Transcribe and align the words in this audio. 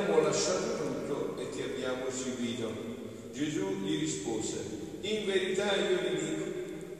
abbiamo 0.00 0.22
lasciato 0.22 0.76
tutto 0.76 1.34
e 1.38 1.50
ti 1.50 1.62
abbiamo 1.62 2.10
seguito. 2.10 2.70
Gesù 3.32 3.82
gli 3.82 3.98
rispose, 4.00 4.56
in 5.02 5.26
verità 5.26 5.74
io 5.76 5.98
vi 5.98 6.24
dico, 6.24 6.44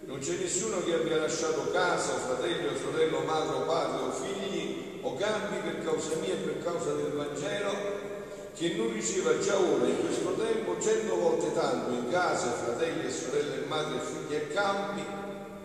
non 0.05 0.19
c'è 0.19 0.37
nessuno 0.37 0.83
che 0.85 0.95
abbia 0.95 1.17
lasciato 1.17 1.71
casa, 1.73 2.15
fratello, 2.15 2.77
sorello, 2.77 3.21
madre 3.21 3.65
padre 3.65 4.03
o 4.03 4.11
figli 4.13 4.99
o 5.01 5.17
campi 5.17 5.57
per 5.63 5.83
causa 5.83 6.17
mia 6.17 6.35
e 6.35 6.37
per 6.37 6.63
causa 6.63 6.93
del 6.93 7.13
Vangelo 7.13 8.09
che 8.55 8.75
non 8.75 8.93
riceva 8.93 9.39
già 9.39 9.59
ora 9.59 9.87
in 9.87 10.01
questo 10.01 10.35
tempo 10.35 10.79
cento 10.79 11.17
volte 11.17 11.55
tanto 11.55 11.93
in 11.93 12.11
casa, 12.11 12.53
fratelli 12.53 13.07
e 13.07 13.11
sorelle, 13.11 13.65
madre 13.67 13.99
figli 14.01 14.35
e 14.35 14.49
campi, 14.49 15.03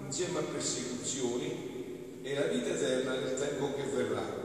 insieme 0.05 0.39
a 0.39 0.43
persecuzioni 0.43 2.19
e 2.21 2.33
la 2.33 2.45
vita 2.45 2.69
eterna 2.69 3.11
nel 3.11 3.35
tempo 3.37 3.73
che 3.75 3.83
verrà. 3.93 4.44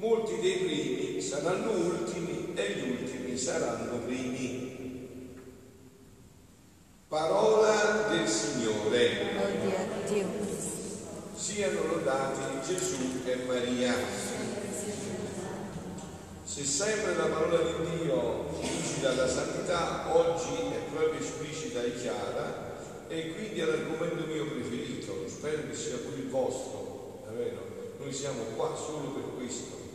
Molti 0.00 0.38
dei 0.38 0.58
primi 0.58 1.20
saranno 1.20 1.72
ultimi 1.72 2.52
e 2.54 2.70
gli 2.70 2.90
ultimi 2.90 3.36
saranno 3.36 3.98
primi. 4.06 5.34
Parola 7.08 8.06
del 8.08 8.28
Signore. 8.28 9.26
Siano 11.34 11.86
lodati 11.88 12.64
Gesù 12.64 13.22
e 13.24 13.36
Maria. 13.44 13.94
Se 16.44 16.64
sempre 16.64 17.16
la 17.16 17.26
parola 17.26 17.58
di 17.58 17.98
Dio 17.98 18.50
incita 18.60 19.10
alla 19.10 19.28
santità, 19.28 20.16
oggi 20.16 20.74
è 20.74 20.78
proprio 20.94 21.18
esplicita 21.18 21.82
e 21.82 21.94
chiara 21.94 22.76
e 23.08 23.32
quindi 23.34 23.58
è 23.58 23.64
l'argomento 23.64 24.26
mio 24.26 24.46
preferito, 24.46 25.24
spero 25.26 25.62
che 25.68 25.74
sia 25.74 25.96
pure 25.96 26.18
il 26.18 26.28
vostro, 26.28 27.24
è 27.28 27.32
vero? 27.32 27.66
Noi 27.98 28.12
siamo 28.12 28.42
qua 28.54 28.76
solo 28.76 29.10
per 29.10 29.24
questo. 29.36 29.87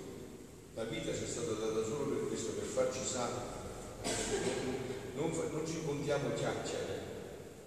La 0.76 0.86
vita 0.86 1.14
ci 1.14 1.24
è 1.24 1.28
stata 1.28 1.52
data 1.52 1.84
solo 1.84 2.06
per 2.06 2.28
questo, 2.30 2.54
per 2.54 2.66
farci 2.66 3.06
santi. 3.06 3.62
Non, 5.14 5.30
non 5.52 5.68
ci 5.68 5.84
contiamo 5.86 6.34
chiacchiere, 6.34 7.00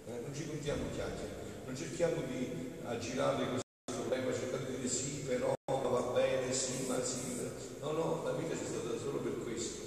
eh? 0.07 0.19
non 0.19 0.35
ci 0.35 0.45
contiamo 0.45 0.83
chiacchiere, 0.93 1.63
non 1.65 1.75
cerchiamo 1.75 2.21
di 2.27 2.73
aggirare 2.83 3.47
questo 3.47 3.63
problema 3.85 4.33
cercando 4.33 4.69
di 4.69 4.75
dire 4.75 4.89
sì, 4.89 5.23
però 5.25 5.53
va 5.65 6.11
bene, 6.13 6.51
sì, 6.51 6.85
ma 6.87 7.01
sì. 7.01 7.39
No, 7.79 7.91
no, 7.91 8.23
la 8.25 8.33
vita 8.33 8.53
ci 8.57 8.63
è 8.63 8.67
stata 8.67 8.97
solo 8.97 9.19
per 9.19 9.41
questo. 9.41 9.81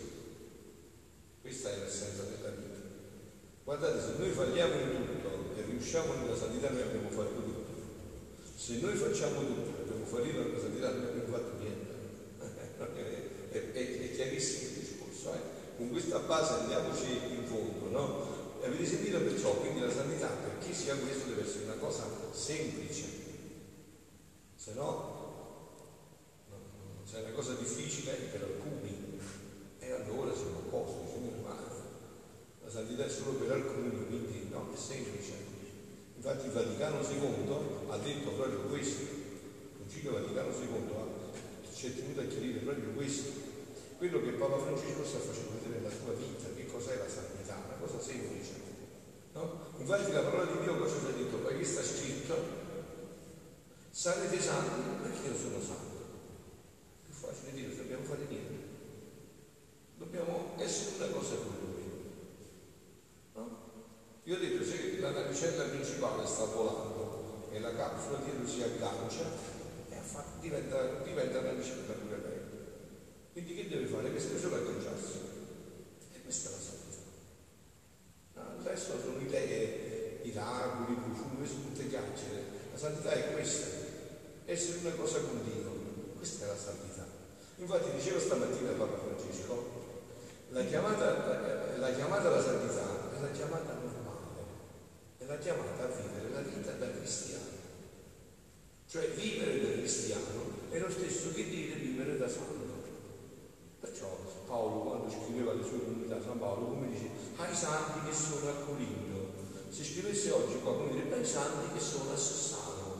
Questa 1.42 1.72
è 1.72 1.76
l'essenza 1.76 2.22
della 2.22 2.56
vita. 2.56 2.78
Guardate, 3.64 4.00
se 4.00 4.14
noi 4.16 4.30
falliamo 4.30 4.72
in 4.72 5.06
tutto 5.06 5.58
e 5.58 5.62
riusciamo 5.68 6.14
nella 6.14 6.36
santità, 6.36 6.70
noi 6.70 6.82
abbiamo 6.82 7.10
fatto 7.10 7.34
tutto. 7.34 7.68
Se 8.56 8.78
noi 8.80 8.96
facciamo 8.96 9.40
tutto 9.40 9.76
e 9.76 9.82
abbiamo 9.82 10.06
fallito 10.06 10.38
nella 10.40 10.58
santità, 10.58 10.90
non 10.90 11.04
abbiamo 11.04 11.36
fatto 11.36 11.58
niente. 11.58 11.79
Chiarissimo 14.40 14.68
il 14.68 14.78
discorso. 14.80 15.34
eh. 15.34 15.58
Con 15.76 15.90
questa 15.90 16.18
base 16.20 16.52
andiamoci 16.54 17.12
in 17.28 17.44
fondo, 17.46 17.90
no? 17.90 18.38
E 18.62 18.66
avete 18.66 18.86
sentito 18.86 19.18
perciò, 19.20 19.52
quindi 19.54 19.80
la 19.80 19.90
santità, 19.90 20.28
per 20.28 20.58
chi 20.58 20.74
sia 20.74 20.94
questo, 20.96 21.28
deve 21.28 21.42
essere 21.42 21.64
una 21.64 21.74
cosa 21.74 22.04
semplice. 22.32 23.04
Se 24.56 24.72
no, 24.74 25.76
se 27.04 27.18
è 27.18 27.22
una 27.22 27.32
cosa 27.32 27.54
difficile 27.54 28.12
per 28.12 28.42
alcuni, 28.42 29.18
e 29.78 29.90
allora 29.92 30.34
siamo 30.34 30.58
a 30.58 30.70
posto, 30.70 31.00
umani. 31.16 31.58
La 32.62 32.70
santità 32.70 33.04
è 33.04 33.08
solo 33.08 33.32
per 33.32 33.50
alcuni, 33.52 33.90
quindi 34.06 34.48
no, 34.50 34.68
è 34.72 34.76
semplice. 34.76 35.48
Infatti 36.16 36.46
il 36.46 36.52
Vaticano 36.52 37.00
II 37.00 37.88
ha 37.88 37.96
detto 37.96 38.30
proprio 38.32 38.60
questo, 38.68 39.02
il 39.02 39.78
Concilio 39.78 40.12
Vaticano 40.12 40.50
II 40.50 40.94
ha, 40.94 41.74
ci 41.74 41.86
è 41.86 41.94
tenuto 41.94 42.20
a 42.20 42.24
chiarire 42.24 42.58
proprio 42.58 42.90
questo. 42.90 43.49
Quello 44.00 44.22
che 44.22 44.30
Papa 44.30 44.56
Francesco 44.56 45.04
sta 45.04 45.18
facendo 45.18 45.60
vedere 45.60 45.80
nella 45.80 45.92
sua 45.92 46.14
vita, 46.14 46.48
che 46.56 46.64
cos'è 46.64 46.96
la 46.96 47.06
santità, 47.06 47.60
una 47.68 47.76
cosa 47.76 48.00
semplice. 48.00 48.52
No? 49.34 49.74
Infatti 49.76 50.12
la 50.12 50.22
parola 50.22 50.50
di 50.50 50.64
Dio 50.64 50.78
cosa 50.78 50.98
ci 50.98 51.04
ha 51.04 51.16
detto? 51.18 51.36
Perché 51.36 51.64
sta 51.66 51.82
scritto, 51.82 52.34
sarete 53.90 54.40
santi 54.40 55.02
perché 55.02 55.28
io 55.28 55.36
sono 55.36 55.60
santo. 55.60 56.00
Più 57.04 57.12
facile 57.12 57.52
dire, 57.52 57.76
dobbiamo 57.76 58.04
fare 58.04 58.24
niente. 58.26 58.54
Dobbiamo 59.98 60.54
essere 60.56 60.96
una 60.96 61.12
cosa 61.12 61.34
con 61.34 61.54
lui. 61.60 61.84
No? 63.34 63.58
Io 64.24 64.34
ho 64.34 64.38
detto, 64.38 64.64
se 64.64 64.98
la 64.98 65.10
navicella 65.10 65.64
principale 65.64 66.26
sta 66.26 66.46
volando 66.46 67.48
e 67.52 67.60
la 67.60 67.74
capsula 67.74 68.16
dietro 68.24 68.48
si 68.48 68.62
aggancia, 68.62 69.24
diventa, 70.40 71.02
diventa 71.04 71.42
navicella 71.42 71.92
pure 71.92 71.92
lei. 71.92 72.00
Quindi 72.00 72.09
Che 74.28 74.38
solo 74.38 74.56
agganciarsi. 74.56 75.18
E 76.12 76.22
questa 76.22 76.50
è 76.50 76.52
la 76.52 76.58
santità. 76.58 77.00
Il 78.60 78.66
resto 78.66 79.00
sono 79.00 79.18
idee, 79.18 80.20
miracoli, 80.22 80.94
profumi, 80.94 81.36
queste 81.38 81.56
sono 81.56 81.68
tutte 81.72 81.88
chiacchiere. 81.88 82.44
La 82.70 82.78
santità 82.78 83.10
è 83.12 83.32
questa, 83.32 83.66
essere 84.44 84.78
una 84.80 84.92
cosa 84.92 85.20
con 85.20 85.40
Dio. 85.42 85.72
Questa 86.18 86.44
è 86.44 86.48
la 86.48 86.56
santità. 86.56 87.06
Infatti 87.56 87.90
diceva 87.96 88.20
stamattina 88.20 88.72
Papa 88.72 88.98
Francesco, 88.98 89.68
la 90.50 90.64
chiamata, 90.64 91.04
la, 91.04 91.76
la 91.78 91.94
chiamata 91.94 92.28
alla 92.28 92.42
santità 92.42 93.16
è 93.16 93.20
la 93.20 93.30
chiamata 93.30 93.72
normale, 93.72 94.44
è 95.16 95.24
la 95.24 95.38
chiamata 95.38 95.84
a 95.84 95.86
vivere 95.86 96.30
la 96.30 96.40
vita 96.40 96.72
da 96.72 96.90
cristiano. 96.90 97.58
Cioè 98.86 99.08
vivere 99.10 99.60
da 99.60 99.72
cristiano 99.78 100.68
è 100.70 100.78
lo 100.78 100.90
stesso 100.90 101.32
che 101.32 101.48
dire 101.48 101.74
vivere 101.76 102.18
da 102.18 102.28
santo. 102.28 102.59
Perciò 103.80 104.08
Paolo 104.46 104.80
quando 104.82 105.08
scriveva 105.10 105.54
le 105.54 105.64
sue 105.64 105.84
comunità, 105.84 106.20
San 106.20 106.38
Paolo, 106.38 106.66
come 106.66 106.88
dice, 106.90 107.08
ai 107.36 107.54
santi 107.54 108.08
che 108.08 108.14
sono 108.14 108.50
a 108.50 108.54
Corinto. 108.66 109.32
Se 109.70 109.84
scrivesse 109.84 110.32
oggi 110.32 110.60
qua, 110.60 110.74
come 110.74 110.90
direbbe 110.90 111.16
ai 111.16 111.24
santi 111.24 111.72
che 111.72 111.80
sono 111.80 112.12
a 112.12 112.16
Sassano. 112.16 112.98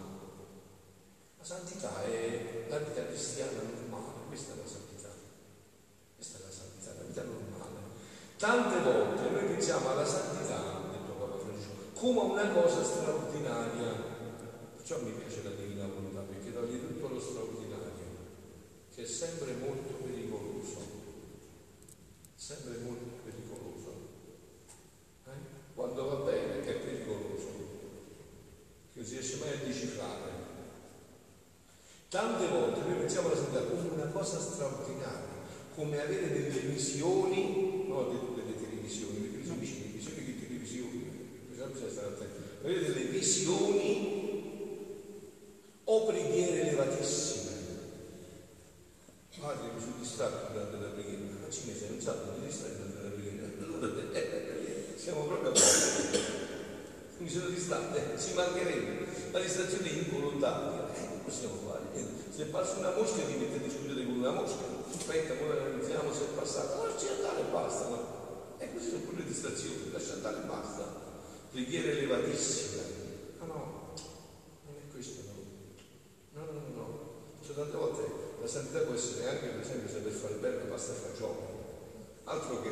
La 1.39 1.45
santità 1.45 2.05
è 2.05 2.67
la 2.69 2.79
vita 2.79 3.05
cristiana 3.07 3.61
normale, 3.61 4.27
questa 4.29 4.55
è 4.55 4.57
la 4.57 4.69
santità. 4.69 5.09
Questa 6.17 6.39
è 6.39 6.43
la 6.43 6.51
santità, 6.51 6.95
la 6.97 7.07
vita 7.07 7.23
normale. 7.25 7.79
Tante 8.39 8.81
volte 8.81 9.31
noi 9.31 9.45
pensiamo 9.47 9.91
alla 9.91 10.07
santità, 10.07 10.63
detto 10.93 11.13
Papa 11.13 11.39
Francesco, 11.39 11.99
come 11.99 12.21
a 12.21 12.25
una 12.25 12.49
cosa 12.53 12.85
straordinaria. 12.85 14.09
Perciò 14.77 15.01
mi 15.01 15.13
piace 15.13 15.43
la 15.43 15.51
divina 15.51 15.87
volontà, 15.87 16.21
perché 16.21 16.55
toglie 16.55 16.81
tutto 16.81 17.09
lo 17.09 17.21
straordinario, 17.21 18.07
che 18.95 19.03
è 19.03 19.07
sempre 19.07 19.55
molto 19.55 19.93
pericoloso. 20.05 20.30
Sempre 22.35 22.79
molto 22.85 23.05
pericoloso. 23.25 24.09
Eh? 25.27 25.31
Quando 25.75 26.05
va 26.05 26.31
bene 26.31 26.65
è 26.65 26.73
pericoloso, 26.75 27.47
che 28.93 28.99
non 28.99 29.05
si 29.05 29.13
riesce 29.13 29.37
mai 29.37 29.53
a 29.53 29.65
decifrare. 29.65 30.49
Tante 32.09 32.49
volte 32.49 32.81
noi 32.81 32.99
pensiamo 32.99 33.29
alla 33.29 33.37
santità 33.37 33.63
come 33.63 33.89
una 33.89 34.11
cosa 34.11 34.41
straordinaria, 34.41 35.29
come 35.77 36.01
avere 36.01 36.33
delle 36.33 36.59
visioni, 36.59 37.87
no, 37.87 38.09
delle, 38.09 38.57
televisioni, 38.57 39.19
perché 39.29 39.47
sono 39.47 39.61
vicine, 39.61 39.93
visioni 39.93 40.25
che 40.25 40.47
televisioni, 40.47 41.47
bisogna 41.49 41.89
stare 41.89 42.09
attenti, 42.09 42.43
avere 42.65 42.81
delle 42.81 43.05
visioni 43.05 44.19
o 45.85 46.07
preghiere 46.07 46.69
elevatissime. 46.69 47.40
Padre, 49.41 49.73
mi 49.73 49.81
sono 49.81 49.95
distratto 49.99 50.53
durante 50.53 50.77
la 50.77 50.93
preghiera, 50.93 51.33
ma 51.41 51.49
ci 51.49 51.73
sei 51.73 51.97
un 51.97 52.01
sacco 52.01 52.37
di 52.37 52.45
distratto 52.45 52.77
durante 52.77 53.01
la 53.01 53.09
preghiera. 53.09 53.41
Siamo 54.97 55.25
proprio 55.25 55.51
a. 55.51 55.55
Mi 57.17 57.29
sono 57.29 57.49
distratto, 57.49 57.97
eh, 57.97 58.21
ci 58.21 58.35
mancherebbe. 58.35 59.07
La 59.33 59.41
distrazione 59.41 59.89
è 59.89 59.93
involontaria, 59.93 60.95
eh, 60.95 61.07
non 61.09 61.25
possiamo 61.25 61.55
fare 61.67 61.85
niente. 61.93 62.33
Se 62.33 62.45
passa 62.53 62.79
una 62.79 62.93
mosca 62.95 63.25
ti 63.25 63.33
metti 63.37 63.57
a 63.57 63.63
discutere 63.65 64.05
con 64.05 64.19
una 64.19 64.31
mosca, 64.31 64.65
aspetta, 64.95 65.35
poi 65.35 65.57
analizziamo 65.57 66.13
se 66.13 66.25
è 66.25 66.29
passata, 66.37 66.85
lasci 66.85 67.09
andare 67.09 67.41
e 67.41 67.51
basta. 67.51 67.89
No? 67.89 68.57
E 68.59 68.73
così 68.75 68.89
sono 68.91 69.03
pure 69.09 69.25
distrazioni, 69.25 69.91
lascia 69.91 70.13
andare 70.15 70.37
e 70.37 70.47
basta. 70.47 70.85
Preghiere 71.51 71.97
elevatissime. 71.97 72.83
Ma 73.39 73.47
no, 73.47 73.95
non 74.67 74.75
è 74.77 74.93
questo 74.93 75.23
no. 75.27 76.41
No, 76.41 76.45
no, 76.45 76.53
no, 76.53 76.77
no. 76.77 76.99
Cioè, 77.45 77.55
tante 77.55 77.77
volte 77.77 78.01
la 78.03 78.31
santità 78.51 78.81
può 78.81 78.95
essere 78.95 79.29
anche, 79.29 79.47
per 79.47 79.61
esempio, 79.61 79.89
saper 79.89 80.13
fare 80.13 80.35
bene 80.35 80.57
la 80.57 80.65
pasta 80.65 80.93
e 80.93 80.97
fagioli. 80.97 81.39
Altro 82.25 82.63
che. 82.63 82.71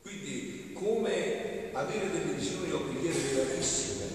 Quindi, 0.00 0.72
come 0.72 1.70
avere 1.72 2.10
delle 2.10 2.32
visioni 2.32 2.72
o 2.72 2.80
preghiere 2.80 3.18
elevatissime, 3.18 4.06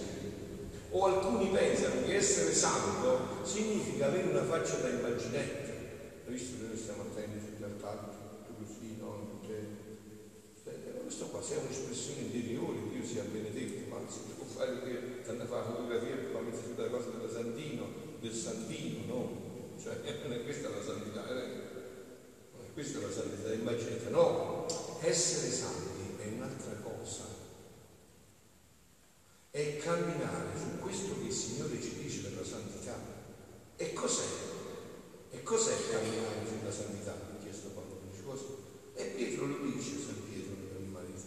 o 0.90 1.06
alcuni 1.06 1.50
pensano 1.50 2.04
che 2.04 2.16
essere 2.16 2.52
santo 2.54 3.44
significa 3.44 4.08
avere 4.08 4.30
una 4.30 4.44
faccia 4.44 4.78
da 4.78 4.90
immaginetta. 4.90 5.70
Hai 6.26 6.34
visto 6.34 6.58
che 6.58 6.68
noi 6.68 6.78
stiamo 6.78 7.04
attenti 7.04 7.38
sugli 7.38 7.64
altari, 7.64 8.00
tutto 8.46 8.54
così, 8.58 8.98
no? 8.98 9.38
Tutte- 9.38 9.82
questo 11.04 11.26
qua 11.28 11.44
sia 11.44 11.60
un'espressione 11.60 12.22
interiore, 12.22 12.90
Dio 12.90 13.06
sia 13.06 13.24
benedetto, 13.24 13.88
ma 13.90 13.98
si 14.10 14.34
può 14.36 14.46
fare 14.46 14.82
che 14.82 15.30
andare 15.30 15.48
a 15.48 15.52
fare 15.52 15.66
fotografia 15.66 16.16
per 16.16 16.30
far 16.32 16.42
mettere 16.42 16.74
sulla 16.74 16.90
cosa 16.90 17.10
del 17.10 17.30
Santino, 17.30 17.86
del 18.20 18.34
Santino, 18.34 19.06
no? 19.06 19.43
Cioè, 19.84 20.00
non 20.24 20.32
è 20.32 20.44
questa 20.44 20.70
la 20.70 20.82
santità, 20.82 21.28
eh? 21.28 21.48
non 22.54 22.66
è 22.66 22.72
questa 22.72 23.00
la 23.00 23.12
santità, 23.12 23.52
immaginate, 23.52 24.10
no, 24.10 24.66
essere 25.02 25.52
santi 25.52 26.16
è 26.20 26.28
un'altra 26.28 26.74
cosa, 26.82 27.26
è 29.52 29.78
camminare 29.78 30.58
su 30.58 30.80
questo 30.80 31.20
che 31.20 31.26
il 31.26 31.34
Signore 31.34 31.82
ci 31.82 31.98
dice 32.02 32.22
della 32.22 32.46
santità. 32.46 32.96
E 33.76 33.92
cos'è? 33.92 34.24
E 35.32 35.44
cos'è 35.44 35.76
camminare 35.92 36.48
sulla 36.48 36.72
santità? 36.72 37.14
Mi 37.14 37.38
ha 37.38 37.44
chiesto 37.44 37.68
Paolo, 37.70 38.00
cosa? 38.24 38.46
E 38.96 39.04
Pietro 39.16 39.48
lo 39.48 39.58
dice, 39.66 40.00
San 40.00 40.16
Pietro, 40.30 40.54
il 40.80 40.88
marito, 40.88 41.22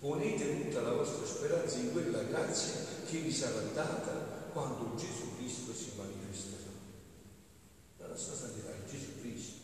ponete 0.00 0.64
tutta 0.64 0.82
la 0.82 0.94
vostra 0.94 1.24
speranza 1.24 1.76
in 1.76 1.92
quella 1.92 2.24
grazia 2.24 2.74
che 3.08 3.18
vi 3.18 3.32
sarà 3.32 3.60
data 3.72 4.48
quando 4.52 4.96
Gesù 4.96 5.36
Cristo 5.36 5.72
si 5.72 5.92
manifesterà. 5.96 6.70
La 7.98 8.08
nostra 8.08 8.34
santità 8.34 8.70
è 8.70 8.88
Gesù 8.90 9.20
Cristo. 9.20 9.60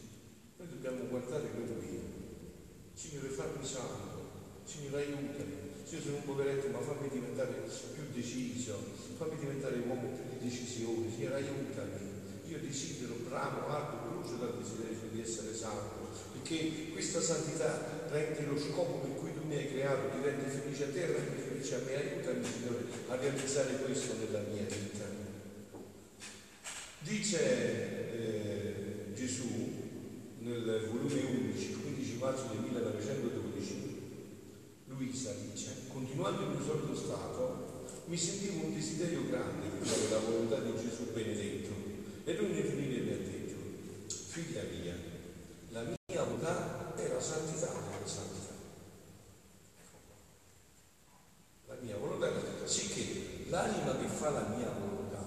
Noi 0.59 0.69
dobbiamo 0.69 1.07
guardare 1.09 1.49
lui. 1.55 1.75
Signore, 2.93 3.29
fammi 3.29 3.65
santo. 3.65 4.25
Signore, 4.65 5.05
aiutami. 5.05 5.65
Io 5.89 6.01
sono 6.01 6.17
un 6.17 6.25
poveretto, 6.25 6.69
ma 6.69 6.81
fammi 6.81 7.09
diventare 7.09 7.63
più 7.95 8.03
deciso, 8.13 8.77
fammi 9.17 9.39
diventare 9.39 9.79
uomo 9.87 10.09
più 10.09 10.25
di 10.31 10.49
decisione, 10.49 11.11
Signore 11.11 11.35
aiutami. 11.37 12.15
Io 12.49 12.59
desidero, 12.77 13.15
bravo, 13.27 13.69
alto, 13.69 13.97
brucio 14.07 14.37
dal 14.37 14.53
desiderio 14.61 15.09
di 15.11 15.23
essere 15.23 15.55
santo, 15.55 16.13
perché 16.33 16.91
questa 16.93 17.23
santità 17.23 18.05
rende 18.11 18.45
lo 18.45 18.59
scopo 18.59 18.99
per 18.99 19.15
cui 19.17 19.33
tu 19.33 19.47
mi 19.47 19.57
hai 19.57 19.69
creato, 19.69 20.11
ti 20.11 20.23
rende 20.23 20.45
felice 20.51 20.85
a 20.85 20.89
te, 20.89 21.07
rende 21.07 21.41
felice 21.41 21.75
a 21.75 21.79
me, 21.87 21.97
aiutami 21.97 22.45
Signore 22.45 22.85
a 23.09 23.17
realizzare 23.17 23.77
questo 23.79 24.15
nella 24.19 24.41
mia 24.41 24.65
vita. 24.65 25.05
Dice 27.01 27.41
eh, 28.13 29.15
Gesù 29.15 29.49
nel 30.41 30.89
volume 30.91 31.21
11, 31.23 31.73
15 31.81 32.17
marzo 32.19 32.49
del 32.53 32.61
1912, 32.61 34.03
Luisa 34.89 35.35
dice, 35.51 35.71
continuando 35.93 36.43
il 36.43 36.49
mio 36.49 36.65
solito 36.65 36.95
stato, 36.95 37.85
mi 38.07 38.17
sentivo 38.17 38.67
un 38.67 38.75
desiderio 38.75 39.27
grande 39.29 39.71
di 39.79 39.89
fare 39.89 40.11
la 40.11 40.19
volontà 40.19 40.59
di 40.61 40.73
Gesù 40.77 41.13
benedetto. 41.13 41.76
Lui 42.35 42.53
nel 42.53 42.65
finire 42.65 43.01
mi 43.03 43.13
ha 43.13 43.17
detto, 43.19 43.55
figlia 44.09 44.63
mia, 44.65 44.95
la 45.71 45.83
mia 45.83 46.25
volontà 46.25 46.95
è 46.97 47.09
la 47.09 47.21
santità 47.21 47.69
della 47.69 48.05
santità. 48.05 48.53
La 51.69 51.77
mia 51.81 51.97
volontà 51.97 52.27
è 52.27 52.31
la 52.33 52.41
santità. 52.41 52.67
Sicché 52.67 53.47
l'anima 53.49 53.97
che 53.97 54.09
fa 54.09 54.31
la 54.31 54.55
mia 54.57 54.69
volontà, 54.69 55.23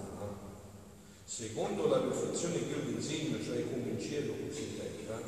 secondo 1.24 1.88
la 1.88 2.00
perfezione 2.00 2.58
che 2.58 2.74
io 2.74 2.80
vi 2.80 2.92
insegno, 2.92 3.42
cioè 3.42 3.64
come 3.70 3.90
in 3.92 4.00
cielo 4.00 4.34
così 4.34 4.62
in 4.62 4.78
terra, 4.78 5.20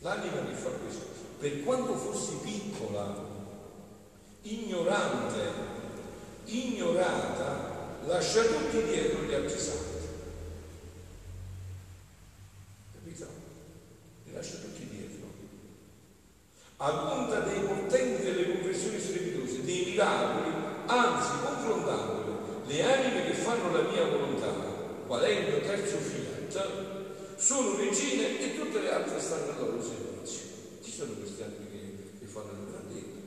l'anima 0.00 0.44
che 0.44 0.54
fa 0.54 0.70
questo, 0.70 1.06
per 1.38 1.62
quanto 1.62 1.94
fossi 1.94 2.34
piccola, 2.42 3.16
ignorante, 4.42 5.50
ignorata, 6.46 7.98
lascia 8.06 8.42
tutti 8.42 8.82
dietro 8.82 9.22
gli 9.22 9.34
altri 9.34 9.58
santi. 9.58 9.88
Capito? 12.92 13.26
Li 14.24 14.32
lascia 14.32 14.56
tutti 14.56 14.88
dietro. 14.88 15.26
A 16.82 16.92
conta 16.92 17.40
dei 17.40 17.60
portenti 17.60 18.22
delle 18.22 18.56
conversioni 18.56 18.98
strepitose, 18.98 19.64
dei 19.64 19.84
miracoli, 19.84 20.50
anzi 20.86 21.44
confrontandole, 21.44 22.64
le 22.64 22.82
anime 22.82 23.26
che 23.26 23.34
fanno 23.34 23.70
la 23.70 23.82
mia 23.82 24.06
volontà, 24.06 24.48
qual 25.06 25.20
è 25.20 25.28
il 25.28 25.48
mio 25.50 25.60
terzo 25.60 25.98
fiat, 25.98 27.36
sono 27.36 27.76
regine 27.76 28.40
e 28.40 28.58
tutte 28.58 28.80
le 28.80 28.94
altre 28.94 29.20
stanno 29.20 29.52
al 29.52 29.58
loro 29.60 29.82
servizio. 29.82 30.80
Chi 30.80 30.90
sono 30.90 31.12
questi 31.20 31.42
anime 31.42 31.68
che, 31.70 32.18
che 32.18 32.24
fanno 32.24 32.52
il 32.52 32.72
grandetto? 32.72 33.18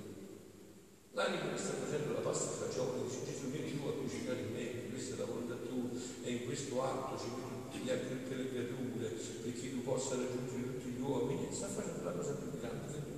L'anima 1.11 1.53
che 1.53 1.61
sta 1.61 1.73
facendo 1.77 2.13
la 2.13 2.25
pasta 2.25 2.49
fagioli 2.57 3.05
dice 3.05 3.21
Gesù 3.23 3.51
vieni 3.51 3.77
tu 3.77 3.85
a 3.85 3.93
cucinare 3.93 4.39
in 4.39 4.51
me, 4.51 4.89
questa 4.89 5.13
è 5.13 5.17
la 5.19 5.25
volontà 5.25 5.53
tua 5.61 5.93
e 6.23 6.31
in 6.31 6.45
questo 6.45 6.81
atto 6.81 7.21
ci 7.21 7.29
tutti 7.29 7.77
gli 7.85 7.85
tutte 7.85 8.33
le 8.33 8.49
creature 8.49 9.13
perché 9.45 9.69
tu 9.69 9.83
possa 9.83 10.15
raggiungere 10.15 10.73
tutti 10.73 10.89
gli 10.89 11.01
uomini, 11.01 11.53
sta 11.53 11.67
facendo 11.67 12.01
la 12.01 12.13
cosa 12.13 12.33
più 12.33 12.59
grande. 12.59 13.12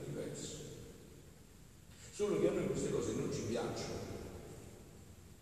Solo 2.16 2.40
che 2.40 2.48
a 2.48 2.52
noi 2.52 2.68
queste 2.68 2.92
cose 2.92 3.12
non 3.12 3.30
ci 3.30 3.42
piacciono. 3.42 4.00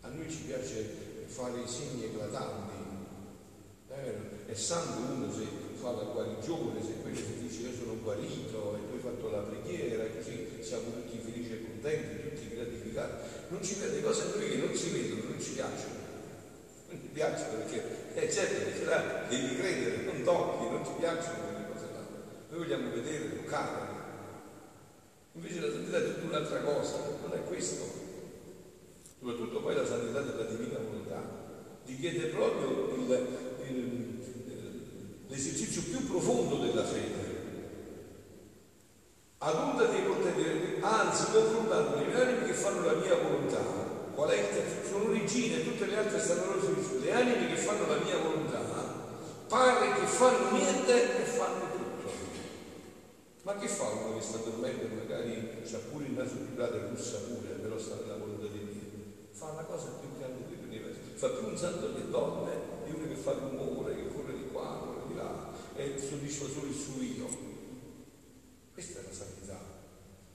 A 0.00 0.08
noi 0.08 0.28
ci 0.28 0.38
piace 0.38 1.22
fare 1.26 1.60
i 1.60 1.68
segni 1.68 2.02
eclatanti. 2.02 2.74
Eh, 3.90 4.50
è 4.50 4.54
santo 4.54 4.98
uno 4.98 5.32
se 5.32 5.46
fa 5.80 5.92
la 5.92 6.02
guarigione, 6.02 6.82
se 6.82 6.94
quello 7.00 7.14
ti 7.14 7.46
dice 7.46 7.60
io 7.60 7.76
sono 7.78 8.00
guarito 8.02 8.74
e 8.74 8.88
tu 8.88 8.94
hai 8.96 9.00
fatto 9.00 9.30
la 9.30 9.42
preghiera 9.42 10.02
e 10.02 10.16
così 10.16 10.48
siamo 10.62 10.90
tutti 10.90 11.16
felici 11.22 11.52
e 11.52 11.64
contenti, 11.64 12.28
tutti 12.28 12.56
gratificati. 12.56 13.12
Non 13.50 13.62
ci 13.62 13.74
vede 13.76 14.02
cose 14.02 14.22
a 14.22 14.34
noi 14.34 14.50
che 14.50 14.56
non 14.56 14.74
si 14.74 14.90
vedono, 14.90 15.28
non 15.28 15.40
ci 15.40 15.50
piacciono. 15.52 15.94
Non 16.88 17.00
ci 17.00 17.08
piacciono 17.12 17.58
perché 17.58 18.14
è 18.14 18.28
certo 18.28 18.72
che 18.72 18.84
là, 18.84 19.26
devi 19.28 19.56
credere, 19.58 20.02
non 20.02 20.22
tocchi, 20.24 20.70
non 20.70 20.84
ci 20.84 20.92
piacciono 20.98 21.38
quelle 21.38 21.68
cose 21.72 21.86
là. 21.92 22.02
Noi 22.48 22.58
vogliamo 22.58 22.90
vedere, 22.90 23.36
toccare. 23.36 24.03
Invece 25.36 25.60
la 25.60 25.72
santità 25.72 25.98
è 25.98 26.14
tutta 26.14 26.26
un'altra 26.26 26.60
cosa, 26.60 26.96
non 27.20 27.32
è 27.36 27.42
questo. 27.42 27.84
Soprattutto 29.18 29.60
poi 29.60 29.74
la 29.74 29.86
santità 29.86 30.20
della 30.20 30.44
divina 30.44 30.78
volontà 30.78 31.22
richiede 31.86 32.26
proprio 32.26 32.94
il, 32.94 33.26
il, 33.68 34.18
l'esercizio 35.26 35.82
più 35.82 36.06
profondo 36.06 36.64
della 36.64 36.84
fede. 36.84 37.32
Ad 39.38 39.54
onda 39.56 39.84
dei 39.86 40.02
portatori, 40.02 40.78
anzi 40.80 41.32
confrontando 41.32 41.96
le 41.96 42.14
anime 42.14 42.46
che 42.46 42.52
fanno 42.52 42.84
la 42.86 42.94
mia 42.94 43.16
volontà, 43.16 43.60
qual 44.14 44.30
è 44.30 44.38
il 44.38 44.88
sono 44.88 45.10
regine, 45.10 45.64
tutte 45.64 45.86
le 45.86 45.96
altre 45.96 46.20
stanno 46.20 46.44
loro 46.54 46.76
le 47.00 47.12
anime 47.12 47.48
che 47.48 47.56
fanno 47.56 47.88
la 47.88 47.96
mia 48.04 48.18
volontà, 48.18 48.60
pare 49.48 50.00
che 50.00 50.06
fanno 50.06 50.52
niente 50.52 51.18
e. 51.18 51.23
Ma 53.44 53.56
che 53.56 53.68
fa 53.68 53.90
uno 53.90 54.16
che 54.16 54.22
sta 54.22 54.38
dormendo 54.38 54.84
e 54.84 54.88
magari 54.88 55.60
c'ha 55.68 55.76
pure 55.92 56.06
il 56.06 56.12
naso 56.12 56.36
privato 56.36 56.76
e 56.76 56.88
russa 56.88 57.18
pure, 57.28 57.50
però 57.60 57.78
sta 57.78 57.96
nella 57.96 58.16
volontà 58.16 58.46
di 58.46 58.58
Dio? 58.58 58.80
Fa 59.32 59.50
una 59.50 59.64
cosa 59.64 60.00
più 60.00 60.16
grande 60.16 60.48
dell'universo, 60.48 61.00
fa 61.12 61.28
più 61.28 61.48
un 61.48 61.56
santo 61.58 61.92
che 61.92 62.08
dorme 62.08 62.52
di 62.86 62.92
uno 62.92 63.06
che 63.06 63.16
fa 63.16 63.32
rumore, 63.32 63.96
che 63.96 64.08
corre 64.14 64.32
di 64.32 64.48
qua, 64.50 64.80
corre 64.80 65.08
di 65.08 65.14
là 65.14 65.52
e 65.76 65.98
soddisfa 65.98 66.46
solo 66.48 66.68
il 66.68 66.74
suo 66.74 67.02
io. 67.02 67.28
Questa 68.72 69.00
è 69.00 69.02
la 69.02 69.12
santità. 69.12 69.60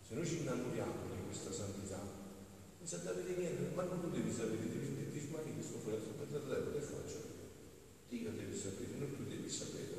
Se 0.07 0.13
noi 0.13 0.27
ci 0.27 0.41
innamoriamo 0.41 1.09
di 1.09 1.25
questa 1.25 1.51
santità, 1.51 1.97
non 1.97 2.87
sapete 2.87 3.33
niente, 3.35 3.73
ma 3.73 3.85
non 3.85 4.01
tu 4.01 4.11
devi 4.11 4.31
sapere, 4.31 4.69
devi 4.69 5.09
dire, 5.09 5.27
ma 5.31 5.39
che 5.41 5.63
sto 5.63 5.79
fuori 5.79 5.97
sul 5.97 6.13
fratello, 6.13 6.71
che 6.73 6.79
faccio? 6.79 7.17
Dio 8.07 8.29
deve 8.37 8.55
sapere, 8.55 8.93
non 8.99 9.17
tu 9.17 9.23
devi 9.23 9.49
sapere. 9.49 9.98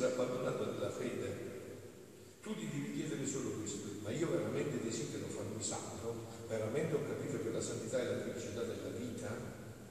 Essere, 0.00 0.14
abbandonato 0.14 0.64
dalla 0.64 0.90
fede. 0.90 1.28
Tu 2.40 2.54
ti 2.56 2.70
devi 2.72 2.94
chiedere 2.94 3.26
solo 3.26 3.50
questo, 3.60 4.00
ma 4.02 4.10
io 4.10 4.30
veramente 4.30 4.80
desidero 4.80 5.26
farmi 5.26 5.62
santo, 5.62 6.24
veramente 6.48 6.94
ho 6.94 7.04
capito 7.06 7.42
che 7.42 7.50
la 7.50 7.60
santità 7.60 8.00
è 8.00 8.04
la 8.04 8.22
felicità 8.22 8.62
della 8.62 8.96
vita, 8.96 9.28